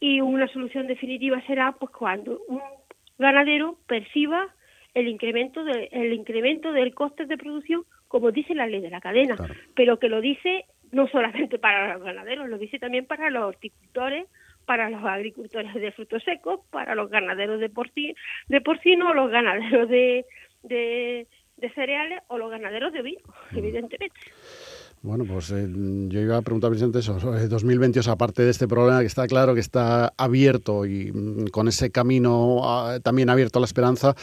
y 0.00 0.20
una 0.20 0.48
solución 0.48 0.86
definitiva 0.86 1.40
será 1.46 1.72
pues 1.72 1.90
cuando 1.92 2.40
un 2.48 2.60
ganadero 3.18 3.78
perciba 3.86 4.48
el 4.94 5.08
incremento 5.08 5.64
de, 5.64 5.88
el 5.92 6.12
incremento 6.12 6.72
del 6.72 6.94
coste 6.94 7.26
de 7.26 7.36
producción 7.36 7.84
como 8.08 8.32
dice 8.32 8.54
la 8.54 8.66
ley 8.66 8.80
de 8.80 8.90
la 8.90 9.00
cadena, 9.00 9.36
pero 9.76 9.98
que 9.98 10.08
lo 10.08 10.20
dice 10.20 10.64
no 10.92 11.06
solamente 11.08 11.58
para 11.58 11.94
los 11.94 12.02
ganaderos, 12.02 12.48
lo 12.48 12.58
dice 12.58 12.78
también 12.78 13.06
para 13.06 13.30
los 13.30 13.44
horticultores, 13.44 14.26
para 14.64 14.90
los 14.90 15.02
agricultores 15.04 15.72
de 15.74 15.92
frutos 15.92 16.22
secos, 16.24 16.60
para 16.70 16.94
los 16.94 17.10
ganaderos 17.10 17.58
de, 17.60 17.70
porcino, 17.70 18.14
de 18.48 18.60
porcino, 18.60 19.14
los 19.14 19.30
ganaderos 19.30 19.88
de, 19.88 20.26
de, 20.62 21.26
cereales 21.74 22.20
o 22.28 22.38
los 22.38 22.50
ganaderos 22.50 22.92
de 22.92 23.02
vino, 23.02 23.20
evidentemente. 23.52 24.18
Bueno, 25.00 25.24
pues 25.24 25.52
eh, 25.52 25.68
yo 26.08 26.20
iba 26.20 26.36
a 26.36 26.42
preguntar 26.42 26.70
precisamente 26.70 26.98
eso. 26.98 27.14
2022, 27.20 28.08
aparte 28.08 28.42
de 28.42 28.50
este 28.50 28.66
problema 28.66 29.00
que 29.00 29.06
está 29.06 29.28
claro 29.28 29.54
que 29.54 29.60
está 29.60 30.12
abierto 30.16 30.86
y 30.86 31.12
mm, 31.12 31.46
con 31.48 31.68
ese 31.68 31.92
camino 31.92 32.60
ah, 32.64 32.98
también 33.00 33.30
abierto 33.30 33.58
a 33.58 33.60
la 33.60 33.66
esperanza, 33.66 34.14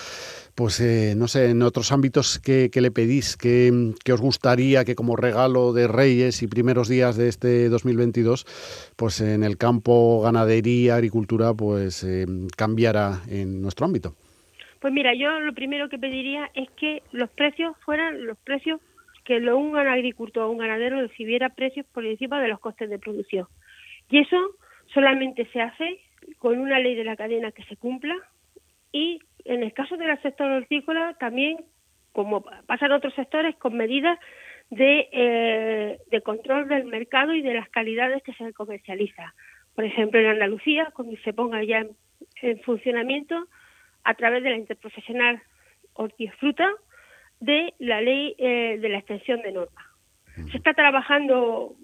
pues 0.53 0.81
eh, 0.81 1.13
no 1.15 1.29
sé, 1.29 1.51
en 1.51 1.61
otros 1.61 1.93
ámbitos, 1.93 2.39
¿qué, 2.39 2.69
le 2.73 2.91
pedís? 2.91 3.37
¿Qué, 3.37 3.71
os 4.11 4.21
gustaría 4.21 4.83
que 4.83 4.95
como 4.95 5.15
regalo 5.15 5.71
de 5.71 5.87
Reyes 5.87 6.43
y 6.43 6.47
primeros 6.47 6.89
días 6.89 7.15
de 7.15 7.29
este 7.29 7.69
2022, 7.69 8.45
pues 8.97 9.21
en 9.21 9.45
el 9.45 9.57
campo 9.57 10.21
ganadería, 10.23 10.95
agricultura, 10.95 11.53
pues 11.53 12.03
eh, 12.03 12.25
cambiara 12.57 13.21
en 13.29 13.61
nuestro 13.61 13.85
ámbito? 13.85 14.13
Pues 14.81 14.93
mira, 14.93 15.13
yo 15.15 15.39
lo 15.39 15.53
primero 15.53 15.87
que 15.87 15.97
pediría 15.97 16.51
es 16.53 16.69
que 16.71 17.01
los 17.13 17.29
precios 17.29 17.75
fueran 17.85 18.25
los 18.25 18.37
precios 18.39 18.81
que 19.25 19.39
lo, 19.39 19.57
un 19.57 19.75
agricultor 19.75 20.43
o 20.43 20.51
un 20.51 20.59
ganadero 20.59 21.01
recibiera 21.01 21.49
precios 21.49 21.85
por 21.87 22.05
encima 22.05 22.41
de 22.41 22.47
los 22.47 22.59
costes 22.59 22.89
de 22.89 22.99
producción. 22.99 23.47
Y 24.09 24.19
eso 24.19 24.37
solamente 24.93 25.45
se 25.51 25.61
hace 25.61 25.99
con 26.37 26.59
una 26.59 26.79
ley 26.79 26.95
de 26.95 27.03
la 27.03 27.15
cadena 27.15 27.51
que 27.51 27.63
se 27.63 27.75
cumpla 27.75 28.15
y 28.91 29.19
en 29.43 29.63
el 29.63 29.73
caso 29.73 29.97
del 29.97 30.19
sector 30.21 30.49
hortícola 30.49 31.15
también, 31.19 31.57
como 32.11 32.43
pasa 32.65 32.85
en 32.85 32.93
otros 32.93 33.13
sectores, 33.13 33.55
con 33.57 33.75
medidas 33.75 34.17
de, 34.69 35.09
eh, 35.11 36.21
control 36.23 36.67
del 36.67 36.85
mercado 36.85 37.33
y 37.33 37.41
de 37.41 37.53
las 37.53 37.69
calidades 37.69 38.23
que 38.23 38.33
se 38.33 38.53
comercializa. 38.53 39.33
Por 39.75 39.83
ejemplo, 39.83 40.19
en 40.19 40.27
Andalucía, 40.27 40.91
cuando 40.93 41.15
se 41.17 41.33
ponga 41.33 41.63
ya 41.63 41.85
en, 42.41 42.59
funcionamiento 42.61 43.47
a 44.03 44.13
través 44.13 44.43
de 44.43 44.51
la 44.51 44.57
interprofesional 44.57 45.41
hortifruta, 45.93 46.69
de 47.39 47.73
la 47.79 48.01
ley 48.01 48.35
eh, 48.37 48.77
de 48.79 48.89
la 48.89 48.99
extensión 48.99 49.41
de 49.41 49.51
normas. 49.51 49.85
Se 50.51 50.57
está 50.57 50.73
trabajando 50.73 51.75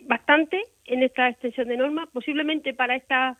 bastante 0.00 0.62
en 0.84 1.02
esta 1.02 1.28
extensión 1.28 1.68
de 1.68 1.76
normas, 1.76 2.08
posiblemente 2.12 2.74
para 2.74 2.96
esta 2.96 3.38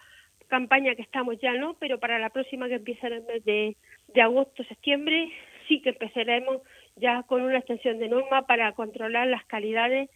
campaña 0.48 0.94
que 0.94 1.02
estamos 1.02 1.38
ya 1.40 1.52
no, 1.54 1.74
pero 1.74 1.98
para 1.98 2.18
la 2.18 2.30
próxima 2.30 2.68
que 2.68 2.74
empieza 2.74 3.06
en 3.06 3.14
el 3.14 3.22
mes 3.22 3.44
de, 3.44 3.76
de 4.14 4.22
agosto, 4.22 4.64
septiembre, 4.64 5.30
sí 5.68 5.80
que 5.82 5.90
empezaremos 5.90 6.62
ya 6.96 7.22
con 7.24 7.42
una 7.42 7.58
extensión 7.58 7.98
de 7.98 8.08
normas 8.08 8.44
para 8.44 8.72
controlar 8.72 9.26
las 9.26 9.44
calidades, 9.46 10.10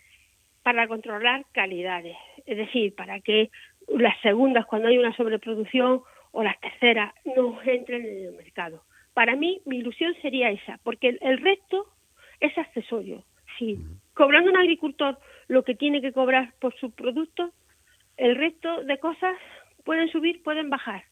para 0.62 0.86
controlar 0.86 1.44
calidades, 1.52 2.16
es 2.46 2.56
decir, 2.56 2.94
para 2.94 3.20
que 3.20 3.50
las 3.88 4.20
segundas, 4.20 4.66
cuando 4.66 4.88
hay 4.88 4.98
una 4.98 5.16
sobreproducción, 5.16 6.02
o 6.30 6.42
las 6.42 6.60
terceras, 6.60 7.14
no 7.24 7.60
entren 7.62 8.04
en 8.04 8.26
el 8.26 8.32
mercado. 8.32 8.82
Para 9.18 9.34
mí, 9.34 9.60
mi 9.64 9.78
ilusión 9.78 10.14
sería 10.22 10.48
esa, 10.48 10.78
porque 10.84 11.18
el, 11.20 11.38
resto 11.38 11.86
es 12.38 12.56
accesorio. 12.56 13.24
Si 13.58 13.76
cobrando 14.14 14.48
un 14.48 14.56
agricultor 14.56 15.18
lo 15.48 15.64
que 15.64 15.74
tiene 15.74 16.00
que 16.00 16.12
cobrar 16.12 16.54
por 16.60 16.72
su 16.76 16.92
producto, 16.92 17.50
el 18.16 18.36
resto 18.36 18.84
de 18.84 18.96
cosas 18.98 19.36
pueden 19.84 20.08
subir, 20.08 20.40
pueden 20.44 20.70
bajar, 20.70 21.02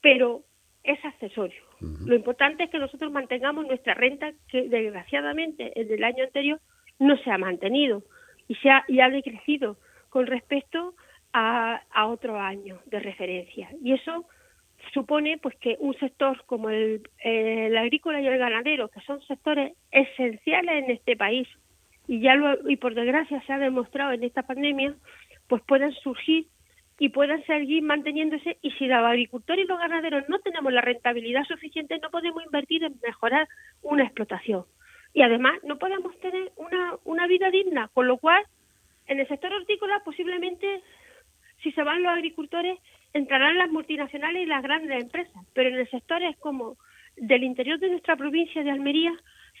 pero 0.00 0.44
es 0.84 1.04
accesorio. 1.04 1.62
Lo 2.06 2.14
importante 2.14 2.64
es 2.64 2.70
que 2.70 2.78
nosotros 2.78 3.12
mantengamos 3.12 3.66
nuestra 3.66 3.92
renta, 3.92 4.32
que 4.48 4.62
desgraciadamente 4.70 5.78
en 5.78 5.92
el 5.92 6.02
año 6.02 6.24
anterior 6.24 6.62
no 6.98 7.18
se 7.18 7.30
ha 7.30 7.36
mantenido 7.36 8.04
y, 8.48 8.54
se 8.54 8.70
ha, 8.70 8.86
y 8.88 9.00
ha 9.00 9.10
decrecido 9.10 9.76
con 10.08 10.26
respecto 10.26 10.94
a, 11.34 11.82
a 11.90 12.06
otro 12.06 12.40
año 12.40 12.80
de 12.86 13.00
referencia. 13.00 13.68
Y 13.82 13.92
eso 13.92 14.24
supone 14.92 15.38
pues 15.38 15.54
que 15.56 15.76
un 15.80 15.94
sector 15.98 16.44
como 16.46 16.70
el, 16.70 17.02
agrícola 17.76 18.20
y 18.20 18.26
el 18.26 18.38
ganadero, 18.38 18.88
que 18.88 19.00
son 19.00 19.22
sectores 19.22 19.72
esenciales 19.90 20.84
en 20.84 20.90
este 20.90 21.16
país, 21.16 21.48
y 22.06 22.20
ya 22.20 22.34
lo, 22.34 22.68
y 22.68 22.76
por 22.76 22.94
desgracia 22.94 23.42
se 23.46 23.52
ha 23.52 23.58
demostrado 23.58 24.12
en 24.12 24.24
esta 24.24 24.42
pandemia, 24.42 24.94
pues 25.48 25.62
pueden 25.62 25.92
surgir 25.92 26.46
y 26.98 27.08
pueden 27.08 27.44
seguir 27.44 27.82
manteniéndose 27.82 28.58
y 28.62 28.70
si 28.72 28.86
los 28.86 28.98
agricultores 28.98 29.64
y 29.64 29.68
los 29.68 29.78
ganaderos 29.78 30.28
no 30.28 30.38
tenemos 30.38 30.72
la 30.72 30.80
rentabilidad 30.80 31.44
suficiente 31.44 31.98
no 31.98 32.10
podemos 32.10 32.44
invertir 32.44 32.84
en 32.84 32.94
mejorar 33.02 33.48
una 33.82 34.04
explotación. 34.04 34.64
y 35.12 35.22
además 35.22 35.54
no 35.64 35.78
podemos 35.78 36.16
tener 36.20 36.52
una, 36.56 36.94
una 37.04 37.26
vida 37.26 37.50
digna, 37.50 37.90
con 37.94 38.06
lo 38.06 38.18
cual 38.18 38.44
en 39.06 39.18
el 39.18 39.28
sector 39.28 39.52
hortícola 39.52 40.02
posiblemente 40.04 40.82
si 41.62 41.72
se 41.72 41.82
van 41.82 42.02
los 42.02 42.12
agricultores 42.12 42.78
entrarán 43.14 43.56
las 43.56 43.70
multinacionales 43.70 44.42
y 44.42 44.46
las 44.46 44.62
grandes 44.62 45.02
empresas, 45.02 45.42
pero 45.54 45.70
en 45.70 45.76
el 45.76 45.88
sector 45.88 46.22
es 46.22 46.36
como 46.38 46.76
del 47.16 47.44
interior 47.44 47.78
de 47.78 47.88
nuestra 47.88 48.16
provincia 48.16 48.62
de 48.62 48.70
Almería, 48.70 49.12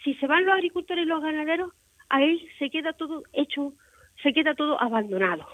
si 0.02 0.14
se 0.14 0.26
van 0.26 0.44
los 0.44 0.54
agricultores 0.54 1.04
y 1.04 1.08
los 1.08 1.22
ganaderos, 1.22 1.72
ahí 2.08 2.46
se 2.58 2.68
queda 2.68 2.92
todo 2.92 3.22
hecho, 3.32 3.72
se 4.22 4.32
queda 4.32 4.54
todo 4.54 4.80
abandonado. 4.80 5.46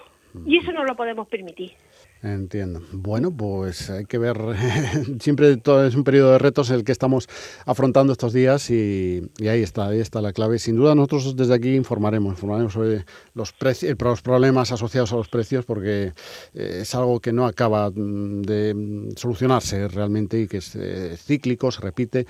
Y 0.47 0.57
eso 0.59 0.73
no 0.73 0.85
lo 0.85 0.97
podemos 0.97 1.29
permitir. 1.29 1.73
Entiendo. 2.22 2.83
Bueno, 2.92 3.35
pues 3.35 3.88
hay 3.88 4.04
que 4.04 4.18
ver, 4.18 4.37
siempre 5.20 5.56
todo 5.56 5.87
es 5.87 5.94
un 5.94 6.04
periodo 6.04 6.33
de 6.33 6.38
retos 6.38 6.68
el 6.68 6.85
que 6.85 6.92
estamos 6.92 7.28
afrontando 7.64 8.12
estos 8.12 8.35
días 8.35 8.68
y, 8.70 9.22
ahí 9.40 9.62
está, 9.62 9.87
ahí 9.87 10.00
está 10.00 10.20
la 10.20 10.35
clave. 10.35 10.59
Sin 10.59 10.76
duda 10.76 10.94
nosotros 10.94 11.35
desde 11.35 11.54
aquí 11.54 11.74
informaremos, 11.74 12.33
informaremos 12.33 12.74
sobre 12.74 13.06
los, 13.33 13.52
precios, 13.52 13.96
los 13.98 14.20
problemas 14.20 14.70
asociados 14.70 15.14
a 15.14 15.16
los 15.16 15.28
precios 15.28 15.64
porque 15.64 16.12
eh, 16.52 16.78
es 16.83 16.94
algo 16.94 17.20
que 17.20 17.33
no 17.33 17.46
acaba 17.46 17.90
mm, 17.90 18.42
de 18.42 18.74
mm, 18.74 19.16
solucionarse 19.16 19.88
realmente 19.88 20.40
y 20.42 20.46
que 20.46 20.59
es 20.59 20.76
eh, 20.76 21.16
cíclico, 21.16 21.72
se 21.72 21.80
repite. 21.80 22.26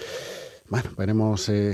Bueno, 0.71 0.91
veremos, 0.97 1.49
eh, 1.49 1.73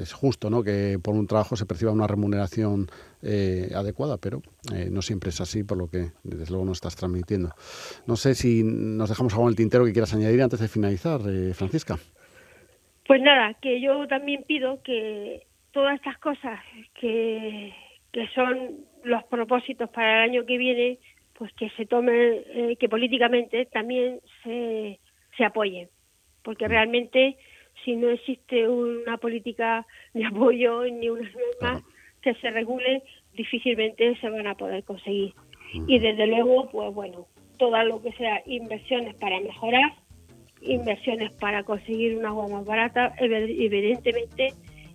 es 0.00 0.14
justo 0.14 0.48
¿no? 0.48 0.62
que 0.62 0.98
por 1.04 1.14
un 1.14 1.26
trabajo 1.26 1.54
se 1.54 1.66
perciba 1.66 1.92
una 1.92 2.06
remuneración 2.06 2.86
eh, 3.22 3.68
adecuada, 3.74 4.16
pero 4.16 4.40
eh, 4.74 4.88
no 4.90 5.02
siempre 5.02 5.28
es 5.28 5.42
así, 5.42 5.64
por 5.64 5.76
lo 5.76 5.90
que 5.90 6.12
desde 6.24 6.48
luego 6.48 6.64
no 6.64 6.72
estás 6.72 6.96
transmitiendo. 6.96 7.50
No 8.06 8.16
sé 8.16 8.34
si 8.34 8.62
nos 8.64 9.10
dejamos 9.10 9.34
algo 9.34 9.44
en 9.44 9.50
el 9.50 9.56
tintero 9.56 9.84
que 9.84 9.92
quieras 9.92 10.14
añadir 10.14 10.40
antes 10.40 10.60
de 10.60 10.68
finalizar, 10.68 11.20
Francisca. 11.52 11.98
Pues 13.06 13.20
nada, 13.20 13.52
que 13.60 13.82
yo 13.82 14.08
también 14.08 14.44
pido 14.44 14.82
que 14.82 15.46
todas 15.72 15.96
estas 15.96 16.16
cosas 16.16 16.58
que, 16.98 17.74
que 18.12 18.28
son 18.28 18.86
los 19.04 19.24
propósitos 19.24 19.90
para 19.90 20.24
el 20.24 20.30
año 20.30 20.46
que 20.46 20.56
viene, 20.56 20.98
pues 21.34 21.52
que 21.52 21.68
se 21.76 21.84
tomen, 21.84 22.76
que 22.80 22.88
políticamente 22.88 23.66
también 23.66 24.20
se, 24.42 25.00
se 25.36 25.44
apoyen, 25.44 25.90
porque 26.42 26.64
mm. 26.64 26.70
realmente 26.70 27.36
si 27.84 27.96
no 27.96 28.10
existe 28.10 28.68
una 28.68 29.16
política 29.18 29.86
de 30.14 30.24
apoyo 30.24 30.84
ni 30.84 31.08
una 31.08 31.28
norma 31.30 31.82
que 32.22 32.34
se 32.34 32.50
regule, 32.50 33.02
difícilmente 33.34 34.16
se 34.20 34.30
van 34.30 34.46
a 34.46 34.54
poder 34.54 34.84
conseguir. 34.84 35.34
Y 35.86 35.98
desde 35.98 36.26
luego, 36.26 36.68
pues 36.70 36.94
bueno, 36.94 37.26
todo 37.58 37.82
lo 37.84 38.02
que 38.02 38.12
sea 38.12 38.42
inversiones 38.46 39.14
para 39.16 39.40
mejorar, 39.40 39.94
inversiones 40.60 41.32
para 41.34 41.64
conseguir 41.64 42.16
una 42.16 42.28
agua 42.28 42.48
más 42.48 42.64
barata, 42.64 43.14
evidentemente 43.18 44.52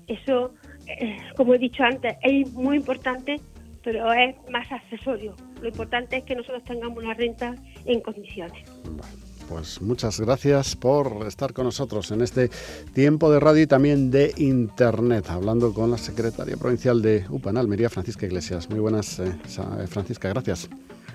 eso, 0.08 0.54
eh, 0.88 1.18
como 1.36 1.54
he 1.54 1.58
dicho 1.58 1.84
antes, 1.84 2.16
es 2.22 2.52
muy 2.54 2.78
importante, 2.78 3.38
pero 3.84 4.12
es 4.14 4.36
más 4.50 4.72
accesorio. 4.72 5.36
Lo 5.62 5.68
importante 5.68 6.18
es 6.18 6.24
que 6.24 6.36
nosotros 6.36 6.64
tengamos 6.64 7.04
una 7.04 7.14
renta 7.14 7.56
en 7.86 8.00
condiciones. 8.02 8.64
Pues 9.48 9.82
muchas 9.82 10.20
gracias 10.20 10.76
por 10.76 11.26
estar 11.26 11.54
con 11.54 11.66
nosotros 11.66 12.12
en 12.12 12.22
este 12.22 12.50
tiempo 12.94 13.32
de 13.32 13.40
radio 13.40 13.64
y 13.64 13.68
también 13.68 14.12
de 14.12 14.34
internet, 14.38 15.30
hablando 15.30 15.74
con 15.74 15.90
la 15.90 15.98
secretaria 15.98 16.58
provincial 16.58 17.02
de 17.02 17.26
UPA 17.30 17.52
en 17.52 17.58
Almería, 17.58 17.90
Francisca 17.90 18.26
Iglesias. 18.26 18.70
Muy 18.70 18.80
buenas, 18.80 19.20
eh, 19.20 19.26
eh, 19.28 19.88
Francisca, 19.88 20.30
gracias. 20.30 20.70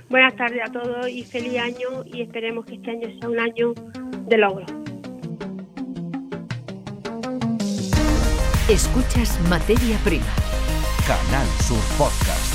Buenas 0.08 0.34
tardes 0.36 0.60
a 0.66 0.72
todos 0.72 1.08
y 1.08 1.24
feliz 1.24 1.58
año 1.58 2.04
y 2.04 2.22
esperemos 2.22 2.66
que 2.66 2.74
este 2.74 2.90
año 2.90 3.08
sea 3.18 3.28
un 3.28 3.38
año 3.38 3.74
de 4.28 4.38
logro. 4.38 4.66
Escuchas 8.68 9.38
Materia 9.48 9.98
Prima. 10.04 10.24
Canal 11.06 11.46
Sur 11.66 11.82
Podcast. 11.98 12.51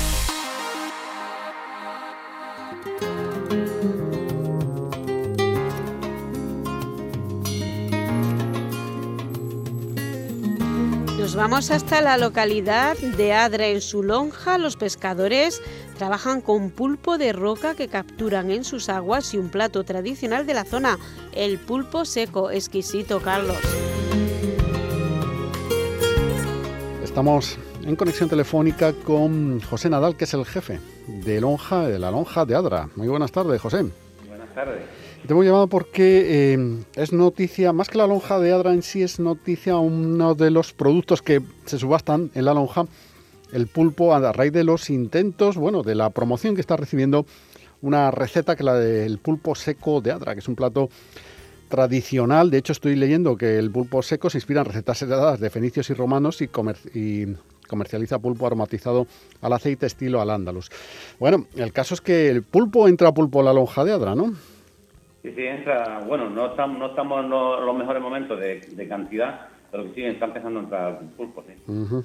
Vamos 11.50 11.70
hasta 11.70 12.02
la 12.02 12.18
localidad 12.18 12.98
de 12.98 13.32
Adra, 13.32 13.68
en 13.68 13.80
su 13.80 14.02
lonja. 14.02 14.58
Los 14.58 14.76
pescadores 14.76 15.62
trabajan 15.96 16.42
con 16.42 16.68
pulpo 16.68 17.16
de 17.16 17.32
roca 17.32 17.74
que 17.74 17.88
capturan 17.88 18.50
en 18.50 18.64
sus 18.64 18.90
aguas 18.90 19.32
y 19.32 19.38
un 19.38 19.48
plato 19.48 19.82
tradicional 19.82 20.46
de 20.46 20.52
la 20.52 20.64
zona, 20.66 20.98
el 21.32 21.56
pulpo 21.56 22.04
seco, 22.04 22.50
exquisito, 22.50 23.20
Carlos. 23.20 23.56
Estamos 27.02 27.58
en 27.82 27.96
conexión 27.96 28.28
telefónica 28.28 28.92
con 28.92 29.62
José 29.62 29.88
Nadal, 29.88 30.16
que 30.16 30.24
es 30.24 30.34
el 30.34 30.44
jefe 30.44 30.80
de 31.06 31.40
lonja, 31.40 31.88
de 31.88 31.98
la 31.98 32.10
lonja 32.10 32.44
de 32.44 32.56
Adra. 32.56 32.90
Muy 32.94 33.08
buenas 33.08 33.32
tardes, 33.32 33.58
José. 33.58 33.86
Buenas 34.28 34.54
tardes. 34.54 34.82
Te 35.28 35.34
hemos 35.34 35.44
llamado 35.44 35.66
porque 35.66 36.54
eh, 36.54 36.78
es 36.96 37.12
noticia, 37.12 37.74
más 37.74 37.90
que 37.90 37.98
la 37.98 38.06
lonja 38.06 38.38
de 38.38 38.50
Adra 38.50 38.72
en 38.72 38.82
sí, 38.82 39.02
es 39.02 39.20
noticia 39.20 39.76
uno 39.76 40.34
de 40.34 40.50
los 40.50 40.72
productos 40.72 41.20
que 41.20 41.42
se 41.66 41.78
subastan 41.78 42.30
en 42.34 42.46
la 42.46 42.54
lonja, 42.54 42.86
el 43.52 43.66
pulpo, 43.66 44.14
a 44.14 44.32
raíz 44.32 44.54
de 44.54 44.64
los 44.64 44.88
intentos, 44.88 45.58
bueno, 45.58 45.82
de 45.82 45.96
la 45.96 46.08
promoción 46.08 46.54
que 46.54 46.62
está 46.62 46.78
recibiendo 46.78 47.26
una 47.82 48.10
receta 48.10 48.56
que 48.56 48.62
es 48.62 48.64
la 48.64 48.76
del 48.76 49.18
pulpo 49.18 49.54
seco 49.54 50.00
de 50.00 50.12
Adra, 50.12 50.32
que 50.32 50.40
es 50.40 50.48
un 50.48 50.56
plato 50.56 50.88
tradicional. 51.68 52.50
De 52.50 52.56
hecho, 52.56 52.72
estoy 52.72 52.96
leyendo 52.96 53.36
que 53.36 53.58
el 53.58 53.70
pulpo 53.70 54.00
seco 54.00 54.30
se 54.30 54.38
inspira 54.38 54.62
en 54.62 54.68
recetas 54.68 55.02
heredadas 55.02 55.40
de 55.40 55.50
fenicios 55.50 55.90
y 55.90 55.92
romanos 55.92 56.40
y, 56.40 56.48
y 56.94 57.36
comercializa 57.68 58.18
pulpo 58.18 58.46
aromatizado 58.46 59.06
al 59.42 59.52
aceite 59.52 59.84
estilo 59.84 60.22
al 60.22 60.30
ándalus. 60.30 60.70
Bueno, 61.20 61.48
el 61.54 61.70
caso 61.74 61.92
es 61.92 62.00
que 62.00 62.30
el 62.30 62.44
pulpo 62.44 62.88
entra 62.88 63.08
a 63.08 63.12
pulpo 63.12 63.42
a 63.42 63.44
la 63.44 63.52
lonja 63.52 63.84
de 63.84 63.92
Adra, 63.92 64.14
¿no? 64.14 64.32
Sí, 65.22 65.32
sí, 65.34 65.42
entra, 65.42 66.00
bueno, 66.06 66.30
no 66.30 66.46
estamos, 66.46 66.78
no 66.78 66.86
estamos 66.86 67.24
en 67.24 67.30
los, 67.30 67.76
mejores 67.76 68.00
momentos 68.00 68.38
de, 68.38 68.88
cantidad, 68.88 69.48
pero 69.70 69.84
que 69.84 69.94
sí, 69.94 70.04
está 70.04 70.26
empezando 70.26 70.60
a 70.60 70.62
entrar 70.62 71.00
pulpo, 71.16 71.44
sí. 71.44 71.54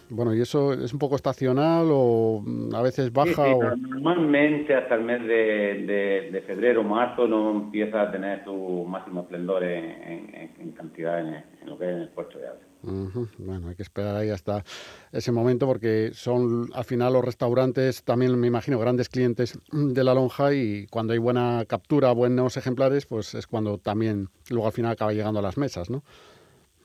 Bueno, 0.09 0.33
¿y 0.33 0.41
eso 0.41 0.73
es 0.73 0.91
un 0.93 0.99
poco 0.99 1.15
estacional 1.15 1.87
o 1.91 2.41
mm, 2.43 2.73
a 2.73 2.81
veces 2.81 3.13
baja? 3.13 3.45
Normalmente 3.77 4.73
hasta 4.75 4.95
el 4.95 5.03
mes 5.03 5.21
de, 5.27 6.29
de, 6.31 6.41
febrero, 6.41 6.83
marzo 6.83 7.27
no 7.27 7.51
empieza 7.51 8.01
a 8.01 8.11
tener 8.11 8.43
su 8.43 8.85
máximo 8.87 9.21
esplendor 9.21 9.63
en, 9.63 10.71
cantidad 10.75 11.19
en, 11.19 11.43
lo 11.67 11.77
que 11.77 11.85
es 11.85 11.91
en 11.91 12.01
el 12.01 12.09
puerto 12.09 12.39
de 12.39 12.47
agua. 12.83 13.27
Bueno, 13.37 13.69
hay 13.69 13.75
que 13.75 13.83
esperar 13.83 14.15
ahí 14.15 14.29
hasta 14.29 14.63
ese 15.11 15.31
momento 15.31 15.67
porque 15.67 16.11
son 16.13 16.69
al 16.73 16.83
final 16.83 17.13
los 17.13 17.23
restaurantes 17.23 18.03
también 18.03 18.37
me 18.39 18.47
imagino 18.47 18.79
grandes 18.79 19.09
clientes 19.09 19.59
de 19.71 20.03
la 20.03 20.13
lonja 20.13 20.53
y 20.53 20.87
cuando 20.87 21.13
hay 21.13 21.19
buena 21.19 21.63
captura, 21.67 22.11
buenos 22.11 22.57
ejemplares, 22.57 23.05
pues 23.05 23.33
es 23.35 23.47
cuando 23.47 23.77
también 23.77 24.29
luego 24.49 24.67
al 24.67 24.73
final 24.73 24.91
acaba 24.91 25.13
llegando 25.13 25.39
a 25.39 25.43
las 25.43 25.57
mesas, 25.57 25.89
¿no? 25.89 26.03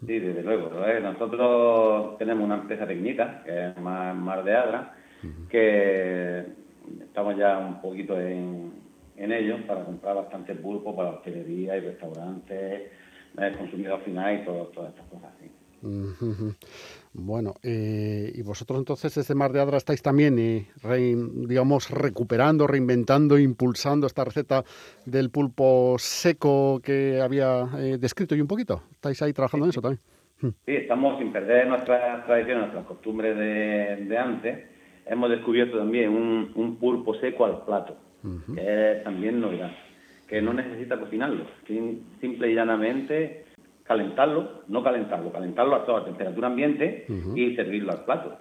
Sí, 0.06 0.18
desde 0.18 0.42
luego. 0.42 0.70
Nosotros 1.02 2.18
tenemos 2.18 2.44
una 2.44 2.56
empresa 2.56 2.86
técnica 2.86 3.42
que 3.44 3.70
es 3.70 3.76
más, 3.78 4.14
más 4.14 4.44
de 4.44 4.54
Adra, 4.54 4.94
que 5.48 6.46
estamos 7.02 7.36
ya 7.36 7.58
un 7.58 7.80
poquito 7.80 8.18
en, 8.20 8.72
en 9.16 9.32
ello 9.32 9.66
para 9.66 9.84
comprar 9.84 10.14
bastante 10.14 10.54
pulpo 10.54 10.94
para 10.94 11.10
hostelería 11.10 11.76
y 11.76 11.80
restaurantes, 11.80 12.92
el 13.36 13.58
consumidor 13.58 14.00
final 14.04 14.40
y 14.40 14.44
todo, 14.44 14.66
todas 14.66 14.90
estas 14.90 15.06
cosas 15.08 15.30
así. 15.36 15.50
Bueno, 17.12 17.54
eh, 17.62 18.32
y 18.34 18.42
vosotros 18.42 18.78
entonces 18.78 19.14
desde 19.14 19.34
Mar 19.34 19.52
de 19.52 19.60
Adra 19.60 19.76
estáis 19.76 20.02
también, 20.02 20.38
eh, 20.38 20.66
digamos, 21.46 21.90
recuperando, 21.90 22.66
reinventando, 22.66 23.38
impulsando 23.38 24.06
esta 24.06 24.24
receta 24.24 24.64
del 25.04 25.30
pulpo 25.30 25.96
seco 25.98 26.80
que 26.82 27.20
había 27.20 27.68
eh, 27.78 27.98
descrito 27.98 28.34
y 28.34 28.40
un 28.40 28.46
poquito. 28.46 28.82
¿Estáis 28.92 29.22
ahí 29.22 29.32
trabajando 29.32 29.66
en 29.66 29.70
eso 29.70 29.80
también? 29.80 30.00
Sí, 30.40 30.76
estamos 30.76 31.18
sin 31.18 31.32
perder 31.32 31.66
nuestras 31.66 32.24
tradiciones, 32.26 32.62
nuestras 32.62 32.86
costumbres 32.86 33.36
de, 33.36 34.18
antes. 34.18 34.66
Hemos 35.06 35.30
descubierto 35.30 35.78
también 35.78 36.10
un, 36.10 36.76
pulpo 36.76 37.14
seco 37.14 37.46
al 37.46 37.64
plato, 37.64 37.96
que 38.54 38.92
es 38.92 39.02
también 39.02 39.40
novedad, 39.40 39.72
que 40.28 40.40
no 40.40 40.52
necesita 40.52 41.00
cocinarlo, 41.00 41.46
simple 42.20 42.50
y 42.50 42.54
llanamente 42.54 43.47
calentarlo, 43.88 44.62
no 44.68 44.84
calentarlo, 44.84 45.32
calentarlo 45.32 45.74
a 45.74 45.86
toda 45.86 46.04
temperatura 46.04 46.48
ambiente 46.48 47.06
y 47.34 47.56
servirlo 47.56 47.92
al 47.92 48.04
plato. 48.04 48.36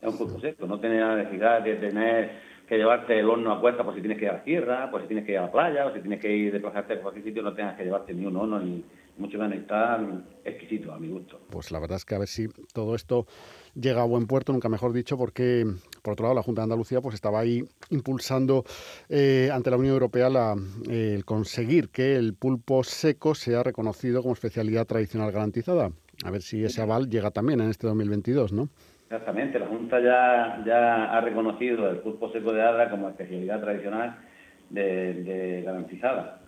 Es 0.00 0.08
un 0.08 0.18
poco 0.18 0.40
seco, 0.40 0.66
no 0.66 0.80
tener 0.80 1.02
la 1.02 1.16
necesidad 1.16 1.60
de 1.62 1.76
tener 1.76 2.30
que 2.66 2.76
llevarte 2.76 3.18
el 3.18 3.28
horno 3.30 3.52
a 3.52 3.60
cuesta 3.60 3.84
por 3.84 3.94
si 3.94 4.00
tienes 4.00 4.18
que 4.18 4.24
ir 4.24 4.30
a 4.30 4.34
la 4.34 4.44
tierra, 4.44 4.90
por 4.90 5.00
si 5.02 5.06
tienes 5.06 5.24
que 5.24 5.32
ir 5.32 5.38
a 5.38 5.42
la 5.42 5.52
playa, 5.52 5.86
o 5.86 5.94
si 5.94 6.00
tienes 6.00 6.20
que 6.20 6.34
ir 6.34 6.52
desplazarte 6.52 6.94
a 6.94 7.00
cualquier 7.00 7.24
sitio, 7.24 7.42
no 7.42 7.54
tengas 7.54 7.76
que 7.76 7.84
llevarte 7.84 8.12
ni 8.12 8.26
un 8.26 8.36
horno, 8.36 8.58
ni 8.58 8.84
mucho 9.18 9.38
menos 9.38 9.58
está 9.58 10.04
exquisito 10.44 10.92
a 10.92 10.98
mi 10.98 11.08
gusto. 11.08 11.40
Pues 11.50 11.70
la 11.70 11.78
verdad 11.78 11.96
es 11.96 12.04
que 12.04 12.14
a 12.14 12.18
ver 12.18 12.28
si 12.28 12.48
todo 12.72 12.94
esto 12.94 13.26
llega 13.74 14.02
a 14.02 14.04
buen 14.04 14.26
puerto, 14.26 14.52
nunca 14.52 14.68
mejor 14.68 14.92
dicho, 14.92 15.16
porque 15.16 15.64
por 16.02 16.12
otro 16.12 16.24
lado 16.24 16.34
la 16.34 16.42
Junta 16.42 16.62
de 16.62 16.64
Andalucía 16.64 17.00
pues 17.00 17.14
estaba 17.14 17.40
ahí 17.40 17.64
impulsando 17.90 18.64
eh, 19.08 19.50
ante 19.52 19.70
la 19.70 19.76
Unión 19.76 19.94
Europea 19.94 20.28
la, 20.28 20.56
el 20.88 21.24
conseguir 21.24 21.88
que 21.90 22.16
el 22.16 22.34
pulpo 22.34 22.84
seco 22.84 23.34
sea 23.34 23.62
reconocido 23.62 24.22
como 24.22 24.34
especialidad 24.34 24.86
tradicional 24.86 25.32
garantizada. 25.32 25.90
a 26.24 26.30
ver 26.30 26.42
si 26.42 26.64
ese 26.64 26.82
aval 26.82 27.08
llega 27.08 27.30
también 27.30 27.60
en 27.60 27.70
este 27.70 27.86
2022, 27.86 28.52
¿no? 28.52 28.68
Exactamente, 29.08 29.60
la 29.60 29.66
Junta 29.66 30.00
ya, 30.00 30.62
ya 30.66 31.16
ha 31.16 31.20
reconocido 31.20 31.88
el 31.88 31.98
pulpo 31.98 32.28
seco 32.32 32.52
de 32.52 32.60
Adra 32.60 32.90
como 32.90 33.08
especialidad 33.08 33.60
tradicional 33.60 34.16
de, 34.68 35.62
garantizada. 35.64 36.40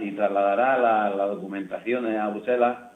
Y 0.00 0.12
trasladará 0.12 0.78
la, 0.78 1.10
la 1.10 1.26
documentación 1.26 2.06
a 2.06 2.28
Bruselas 2.28 2.91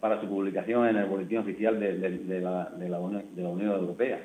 para 0.00 0.20
su 0.20 0.28
publicación 0.28 0.86
en 0.86 0.96
el 0.96 1.06
boletín 1.06 1.38
oficial 1.38 1.80
de, 1.80 1.92
la, 2.40 2.70
de 2.78 2.88
la, 2.88 2.98
Unión, 3.00 3.72
Europea. 3.72 4.20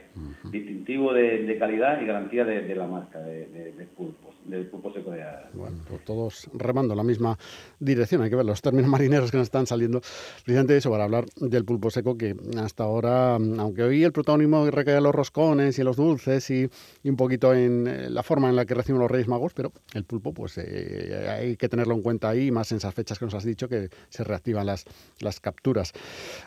Distintivo 0.52 1.14
de, 1.14 1.58
calidad 1.58 2.00
y 2.00 2.06
garantía 2.06 2.46
de, 2.46 2.76
la 2.76 2.86
marca 2.86 3.20
de, 3.20 3.88
pulpos, 3.98 4.36
del 4.46 4.68
pulpo 4.68 4.94
seco 4.94 5.12
de 5.12 5.24
Bueno, 5.54 5.78
pues 5.90 6.04
todos 6.06 6.50
remando 6.54 6.94
en 6.94 6.98
la 6.98 7.04
misma 7.04 7.38
dirección. 7.80 8.22
Hay 8.22 8.30
que 8.30 8.36
ver 8.36 8.46
los 8.46 8.62
términos 8.62 8.90
marineros 8.90 9.32
que 9.32 9.38
nos 9.38 9.48
están 9.48 9.66
saliendo. 9.66 10.02
Precisamente 10.44 10.78
eso, 10.78 10.92
para 10.92 11.06
hablar 11.06 11.26
del 11.38 11.66
pulpo 11.66 11.90
seco, 11.90 12.18
que 12.18 12.36
hasta 12.58 12.84
ahora, 12.84 13.36
aunque 13.36 13.82
hoy 13.82 14.04
el 14.04 14.12
protagonismo 14.12 14.70
recae 14.70 14.98
en 14.98 15.04
los 15.04 15.16
roscones 15.16 15.78
y 15.78 15.82
en 15.82 15.86
los 15.86 15.98
dulces 15.98 16.52
y, 16.52 16.70
un 17.04 17.16
poquito 17.16 17.54
en 17.54 17.88
eh, 17.88 18.10
la 18.10 18.24
forma 18.24 18.50
en 18.50 18.56
la 18.56 18.66
que 18.66 18.74
reciben 18.74 19.00
los 19.00 19.10
Reyes 19.10 19.28
Magos, 19.28 19.54
pero 19.54 19.72
el 19.94 20.04
pulpo, 20.04 20.34
pues 20.34 20.58
eh, 20.58 21.28
hay 21.30 21.58
que 21.58 21.68
tenerlo 21.68 21.96
en 21.96 22.02
cuenta 22.02 22.30
ahí, 22.30 22.52
más 22.52 22.72
en 22.72 22.78
esas 22.78 22.94
fechas 22.94 23.18
que 23.18 23.26
nos 23.26 23.34
has 23.34 23.44
dicho, 23.44 23.68
que 23.68 23.90
se 24.10 24.24
reactivan 24.24 24.66
las, 24.66 24.86
las 25.20 25.40
capturas 25.40 25.63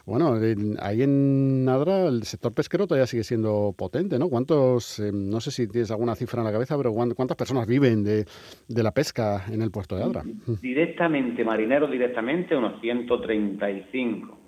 bueno, 0.05 0.38
ahí 0.81 1.02
en 1.02 1.64
Nadra 1.64 2.07
el 2.07 2.22
sector 2.24 2.52
pesquero 2.52 2.87
todavía 2.87 3.07
sigue 3.07 3.24
siendo 3.24 3.74
potente, 3.76 4.18
¿no? 4.18 4.29
¿Cuántos, 4.29 4.98
eh, 4.98 5.11
no 5.12 5.40
sé 5.40 5.50
si 5.50 5.68
tienes 5.68 5.90
alguna 5.90 6.14
cifra 6.14 6.40
en 6.40 6.46
la 6.46 6.52
cabeza, 6.52 6.76
pero 6.76 6.92
¿cuántas 6.92 7.37
personas 7.37 7.66
viven 7.66 8.05
de, 8.05 8.24
la 8.68 8.92
pesca 8.92 9.44
en 9.50 9.62
el 9.62 9.70
puerto 9.70 9.96
de 9.96 10.02
Adra? 10.02 10.22
Directamente, 10.61 11.44
marineros 11.44 11.90
directamente, 11.90 12.57
unos 12.57 12.81
135. 12.81 14.38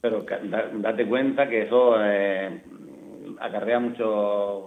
Pero 0.00 0.26
date 0.74 1.08
cuenta 1.08 1.48
que 1.48 1.62
eso 1.62 1.94
eh, 1.98 2.62
acarrea 3.40 3.80
muchos 3.80 4.64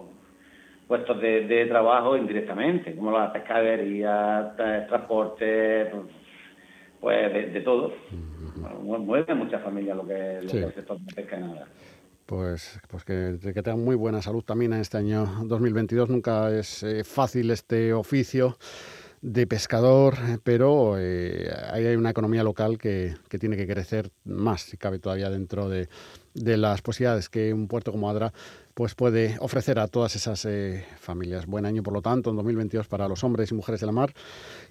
puestos 0.86 1.20
de, 1.20 1.66
trabajo 1.68 2.16
indirectamente, 2.16 2.94
como 2.94 3.12
la 3.12 3.32
pescadería, 3.32 4.54
transporte, 4.88 5.90
pues 7.02 7.52
de, 7.52 7.60
todo 7.62 7.92
mueve 8.80 9.34
muchas 9.34 9.60
familias 9.62 9.96
lo 9.96 10.06
que, 10.06 10.38
lo 10.40 10.50
que 10.50 10.64
el 10.64 10.72
sector 10.72 11.00
de 11.00 11.14
pesca 11.14 11.36
nada. 11.36 11.66
Pues, 12.26 12.80
pues 12.88 13.04
que, 13.04 13.38
que, 13.42 13.62
tengan 13.62 13.84
muy 13.84 13.96
buena 13.96 14.22
salud 14.22 14.44
también 14.44 14.72
en 14.72 14.80
este 14.80 14.98
año 14.98 15.26
2022. 15.44 16.08
Nunca 16.08 16.56
es 16.56 16.84
eh, 16.84 17.02
fácil 17.02 17.50
este 17.50 17.92
oficio 17.92 18.56
de 19.20 19.48
pescador, 19.48 20.14
pero 20.44 20.94
eh, 20.98 21.50
hay 21.72 21.96
una 21.96 22.10
economía 22.10 22.44
local 22.44 22.78
que, 22.78 23.14
que, 23.28 23.38
tiene 23.38 23.56
que 23.56 23.66
crecer 23.66 24.10
más, 24.24 24.62
si 24.62 24.76
cabe 24.76 25.00
todavía 25.00 25.28
dentro 25.28 25.68
de, 25.68 25.88
de 26.34 26.56
las 26.56 26.82
posibilidades 26.82 27.28
que 27.28 27.52
un 27.52 27.68
puerto 27.68 27.92
como 27.92 28.08
Adra 28.08 28.32
pues 28.74 28.94
puede 28.94 29.36
ofrecer 29.40 29.78
a 29.78 29.86
todas 29.86 30.16
esas 30.16 30.44
eh, 30.44 30.84
familias. 30.96 31.46
Buen 31.46 31.66
año, 31.66 31.82
por 31.82 31.92
lo 31.92 32.00
tanto, 32.00 32.30
en 32.30 32.36
2022 32.36 32.88
para 32.88 33.08
los 33.08 33.22
hombres 33.24 33.50
y 33.50 33.54
mujeres 33.54 33.80
de 33.80 33.86
la 33.86 33.92
mar. 33.92 34.10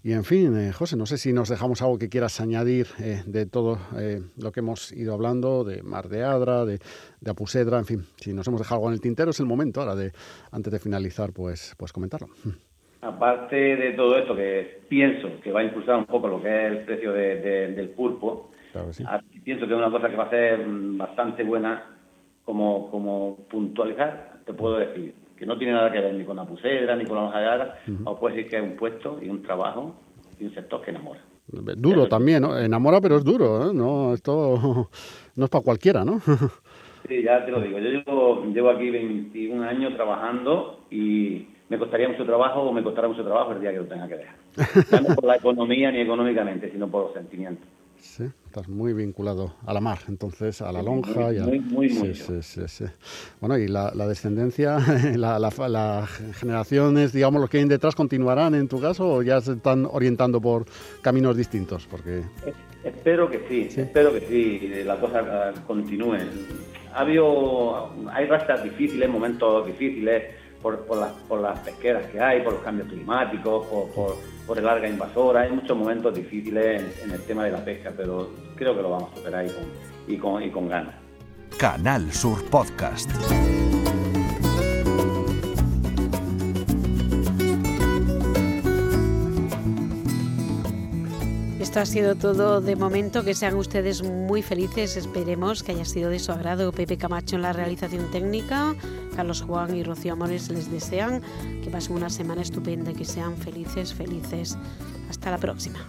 Y 0.04 0.14
en 0.14 0.24
fin, 0.24 0.58
eh, 0.58 0.72
José, 0.72 0.98
no 0.98 1.06
sé 1.06 1.18
si 1.18 1.34
nos 1.34 1.50
dejamos 1.50 1.82
algo 1.82 2.00
que 2.00 2.10
quieras 2.10 2.42
añadir 2.42 2.88
eh, 3.00 3.22
de 3.26 3.46
todo 3.46 3.80
lo 4.38 4.52
que 4.52 4.60
hemos 4.60 4.92
ido 4.92 5.14
hablando, 5.14 5.64
de 5.64 5.84
Mar 5.84 6.08
de 6.10 6.24
Adra, 6.24 6.66
de, 6.66 6.80
de, 7.20 7.32
Apusedra, 7.32 7.78
en 7.78 7.86
fin, 7.86 8.04
si 8.18 8.34
nos 8.34 8.48
hemos 8.48 8.60
dejado 8.60 8.80
algo 8.80 8.90
en 8.90 8.94
el 8.94 9.02
tintero, 9.02 9.32
es 9.32 9.40
el 9.40 9.46
momento 9.46 9.82
ahora 9.82 9.96
de, 9.96 10.12
antes 10.52 10.72
de 10.72 10.80
finalizar, 10.80 11.32
pues, 11.32 11.76
pues 11.78 11.94
comentarlo. 11.94 12.28
Aparte 13.02 13.56
de 13.56 13.94
todo 13.94 14.18
esto, 14.18 14.36
que 14.36 14.82
pienso 14.88 15.40
que 15.42 15.52
va 15.52 15.62
a 15.62 15.64
impulsar 15.64 15.98
un 15.98 16.06
poco 16.06 16.28
lo 16.28 16.42
que 16.42 16.50
es 16.50 16.72
el 16.72 16.86
precio 16.86 17.14
del 17.14 17.90
pulpo, 17.90 18.52
pienso 19.44 19.68
que 19.68 19.74
es 19.74 19.78
una 19.78 19.92
cosa 19.92 20.10
que 20.10 20.16
va 20.16 20.26
a 20.26 20.30
ser 20.30 20.64
bastante 20.68 21.44
buena 21.44 22.01
como, 22.46 22.90
como 22.90 23.38
puntualizar, 23.50 24.42
te 24.46 24.54
puedo 24.54 24.78
decir 24.78 25.14
que 25.38 25.46
no 25.46 25.58
tiene 25.58 25.74
nada 25.74 25.92
que 25.92 26.00
ver 26.00 26.14
ni 26.14 26.24
con 26.24 26.36
la 26.36 26.46
pusedra 26.46 26.96
ni 26.96 27.06
con 27.06 27.18
la 27.18 27.24
hoja 27.24 27.40
de 27.40 27.46
ara, 27.48 27.76
o 28.04 28.20
puedes 28.20 28.38
decir 28.38 28.52
que 28.52 28.58
es 28.58 28.64
un 28.64 28.76
puesto 28.76 29.20
y 29.22 29.30
un 29.30 29.42
trabajo 29.42 29.96
y 30.40 30.46
un 30.46 30.54
sector 30.54 30.82
que 30.82 30.92
enamora. 30.92 31.22
Duro 31.48 32.08
también, 32.08 32.44
¿no? 32.44 32.58
Enamora, 32.58 33.02
pero 33.02 33.18
es 33.18 33.24
duro, 33.24 33.70
¿eh? 33.70 33.74
No, 33.74 34.14
esto 34.14 34.90
no 35.36 35.44
es 35.44 35.50
para 35.50 35.64
cualquiera, 35.64 36.06
¿no? 36.06 36.20
sí, 37.08 37.24
ya 37.24 37.44
te 37.46 37.52
lo 37.52 37.60
digo. 37.60 37.80
Yo 37.80 37.90
llevo, 37.90 38.46
llevo 38.46 38.70
aquí 38.70 38.90
21 38.90 39.64
años 39.64 39.96
trabajando 39.96 40.82
y 40.90 41.48
me 41.70 41.78
costaría 41.78 42.08
mucho 42.08 42.26
trabajo 42.26 42.62
o 42.62 42.72
me 42.72 42.84
costará 42.84 43.08
mucho 43.08 43.24
trabajo 43.24 43.54
el 43.54 43.62
día 43.62 43.72
que 43.72 43.78
lo 43.78 43.86
tenga 43.86 44.08
que 44.08 44.18
dejar. 44.18 45.04
No 45.04 45.16
por 45.16 45.26
la 45.26 45.38
economía 45.38 45.92
ni 45.92 46.02
económicamente, 46.02 46.72
sino 46.72 46.88
por 46.88 47.06
los 47.06 47.14
sentimientos. 47.14 47.68
Sí, 48.02 48.24
estás 48.48 48.68
muy 48.68 48.94
vinculado 48.94 49.54
a 49.64 49.74
la 49.76 49.80
mar, 49.80 50.00
entonces, 50.08 50.60
a 50.64 50.72
la 50.72 50.82
lonja. 50.82 51.32
y 51.32 51.40
muy, 51.40 51.60
muy, 51.60 51.90
muy, 51.90 52.16
sí, 52.16 52.42
sí, 52.42 52.62
sí, 52.68 52.86
Bueno, 53.40 53.60
y 53.60 53.68
la, 53.68 53.92
descendencia, 54.08 54.80
las 55.16 55.58
la, 55.60 56.08
generaciones, 56.34 57.14
digamos, 57.14 57.42
los 57.42 57.50
que 57.50 57.60
hay 57.60 57.66
detrás, 57.66 57.94
¿continuarán 57.94 58.56
en 58.56 58.68
tu 58.68 58.82
caso 58.82 59.08
o 59.08 59.22
ya 59.22 59.40
se 59.40 59.54
están 59.54 59.88
orientando 59.90 60.42
por 60.42 60.66
caminos 61.02 61.38
distintos? 61.38 61.88
Porque... 61.90 62.24
Espero 62.84 63.30
que 63.30 63.46
sí, 63.48 63.70
espero 63.80 64.12
que 64.12 64.22
sí, 64.22 64.84
la 64.84 65.00
cosa 65.00 65.54
continúe. 65.68 66.18
Ha 66.94 67.02
habido, 67.02 67.94
hay 68.12 68.26
rastras 68.26 68.64
difíciles, 68.64 69.08
momentos 69.08 69.68
difíciles, 69.68 70.24
por, 70.62 70.98
las, 70.98 71.12
por 71.28 71.42
las 71.42 71.60
pesqueras 71.60 72.06
que 72.12 72.20
hay, 72.20 72.42
por 72.42 72.54
los 72.54 72.62
cambios 72.62 72.88
climáticos, 72.88 73.66
por, 73.68 74.16
por, 74.48 74.58
el 74.58 74.66
larga 74.66 74.88
invasora. 74.88 75.42
Hay 75.42 75.52
muchos 75.52 75.78
momentos 75.78 76.14
difíciles 76.14 77.02
en, 77.04 77.12
el 77.12 77.22
tema 77.24 77.46
de 77.46 77.52
la 77.52 77.64
pesca, 77.64 77.94
pero 77.96 78.30
creo 78.56 78.76
que 78.76 78.82
lo 78.82 78.90
vamos 78.90 79.14
a 79.14 79.16
superar 79.16 79.46
y 79.46 79.50
y 80.08 80.18
con, 80.18 80.44
y 80.44 80.50
con 80.50 80.68
ganas. 80.68 80.96
Canal 81.58 82.12
Sur 82.12 82.44
Podcast. 82.50 83.10
Esto 91.72 91.80
ha 91.80 91.86
sido 91.86 92.16
todo 92.16 92.60
de 92.60 92.76
momento. 92.76 93.24
Que 93.24 93.34
sean 93.34 93.56
ustedes 93.56 94.04
muy 94.04 94.42
felices. 94.42 94.98
Esperemos 94.98 95.64
que 95.64 95.72
haya 95.72 95.86
sido 95.86 96.10
de 96.10 96.20
su 96.20 96.34
agrado. 96.34 96.74
Pepe 96.74 96.98
Camacho 96.98 97.38
en 97.38 97.44
la 97.44 97.54
realización 97.54 98.12
técnica. 98.12 98.76
Carlos 99.16 99.42
Juan 99.42 99.74
y 99.78 99.82
Rocío 99.82 100.12
Amores 100.12 100.50
les 100.50 100.70
desean 100.70 101.22
que 101.64 101.70
pasen 101.70 101.96
una 101.96 102.10
semana 102.10 102.42
estupenda 102.42 102.92
que 102.92 103.06
sean 103.06 103.38
felices, 103.38 103.94
felices. 103.94 104.58
Hasta 105.10 105.32
la 105.32 105.38
próxima. 105.38 105.80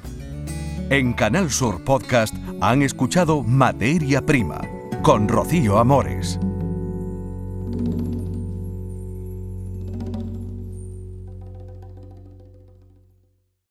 En 0.89 1.15
Canal 1.15 1.51
Sur 1.51 1.83
Podcast 1.83 2.33
han 2.61 2.83
escuchado 2.83 3.43
Materia 3.43 4.25
Prima 4.25 4.61
con 5.03 5.27
Rocío 5.27 5.79
Amores. 5.79 6.39